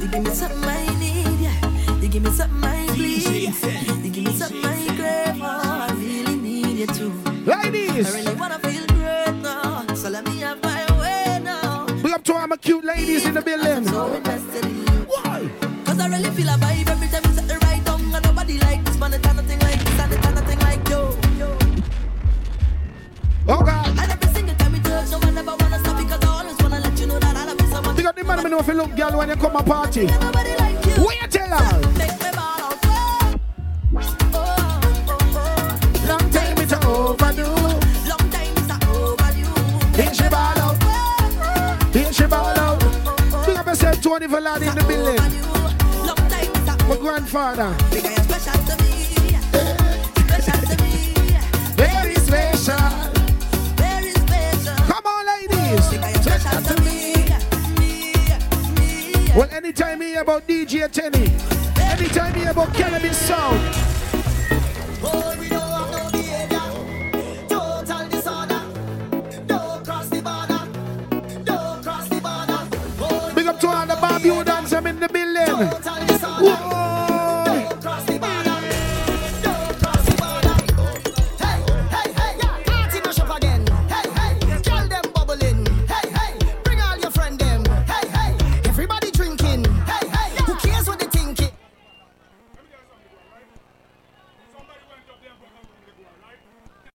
You 0.00 0.08
give 0.08 0.22
me 0.22 0.30
something 0.30 0.64
I 0.64 0.86
need, 0.98 1.40
yeah. 1.40 2.00
You 2.00 2.08
give 2.08 2.22
me 2.22 2.30
something 2.30 2.64
I 2.64 2.86
bleed. 2.94 3.54
You 4.04 4.10
give 4.10 4.24
me 4.24 4.32
something 4.32 4.64
I 4.64 4.86
crave, 4.96 5.40
oh, 5.42 5.88
I 5.88 5.92
really 5.98 6.36
need 6.36 6.78
you 6.78 6.86
too. 6.86 7.12
I 7.26 7.68
Ladies, 7.70 8.12
really 8.12 8.34
wanna 8.34 8.58
feel 8.58 8.86
great 8.86 9.34
now, 9.42 9.86
so 9.94 10.08
let 10.08 10.24
me 10.24 10.38
have 10.40 10.62
my 10.62 10.84
way 10.98 11.40
now. 11.42 11.86
big 12.02 12.12
up 12.12 12.24
to 12.24 12.34
all 12.34 12.46
my 12.46 12.56
cute 12.56 12.84
ladies 12.84 13.26
in 13.26 13.34
the 13.34 13.42
building. 13.42 13.84
If 28.64 28.68
you 28.68 28.74
look 28.74 28.96
girl 28.96 29.18
when 29.18 29.28
you 29.28 29.36
come 29.36 29.56
a 29.56 29.62
party. 29.62 30.06
Like 30.06 30.86
you 30.86 31.04
What 31.04 31.20
you 31.20 31.28
tell 31.28 31.48
her? 31.48 31.80
Long 36.08 36.30
time 36.30 36.58
it's 36.58 36.72
overdue. 36.72 37.44
Long 38.08 38.30
time 38.30 38.56
is 38.56 38.70
overdue 38.88 40.02
Here 40.02 40.14
she 40.14 40.28
ball 40.30 40.58
out. 40.64 40.82
Here 41.92 42.12
she 42.12 42.26
ball 42.26 42.58
out. 42.58 42.80
Big 43.46 43.56
up 43.56 43.66
yourself, 43.66 44.00
Tony 44.00 44.26
Velani 44.26 44.68
in 44.68 44.74
the 44.74 44.84
building. 44.88 45.20
My 46.88 46.96
grandfather. 46.96 48.63
Hear 60.14 60.22
about 60.22 60.46
DJ 60.46 60.88
Tenny, 60.92 61.26
anytime 61.90 62.32
you 62.36 62.42
hear 62.42 62.52
about 62.52 62.72
cannabis 62.72 63.18
sound, 63.18 63.60
Oh, 65.02 65.36
we 65.40 65.48
don't 65.48 65.60
have 65.60 65.90
no 65.90 66.10
behavior. 66.12 67.48
Total 67.48 68.08
disorder. 68.08 68.62
Don't 69.46 69.84
cross 69.84 70.08
the 70.08 70.22
border. 70.22 70.62
Don't 71.42 71.82
cross 71.82 72.08
the 72.08 72.20
border. 72.20 72.60
Oh, 73.00 73.32
big 73.34 73.46
up 73.48 73.58
to 73.58 73.66
all 73.66 73.86
the 73.86 73.94
Barbudans 73.94 74.76
I'm 74.76 74.86
in 74.86 75.00
the 75.00 75.08
building. 75.08 76.13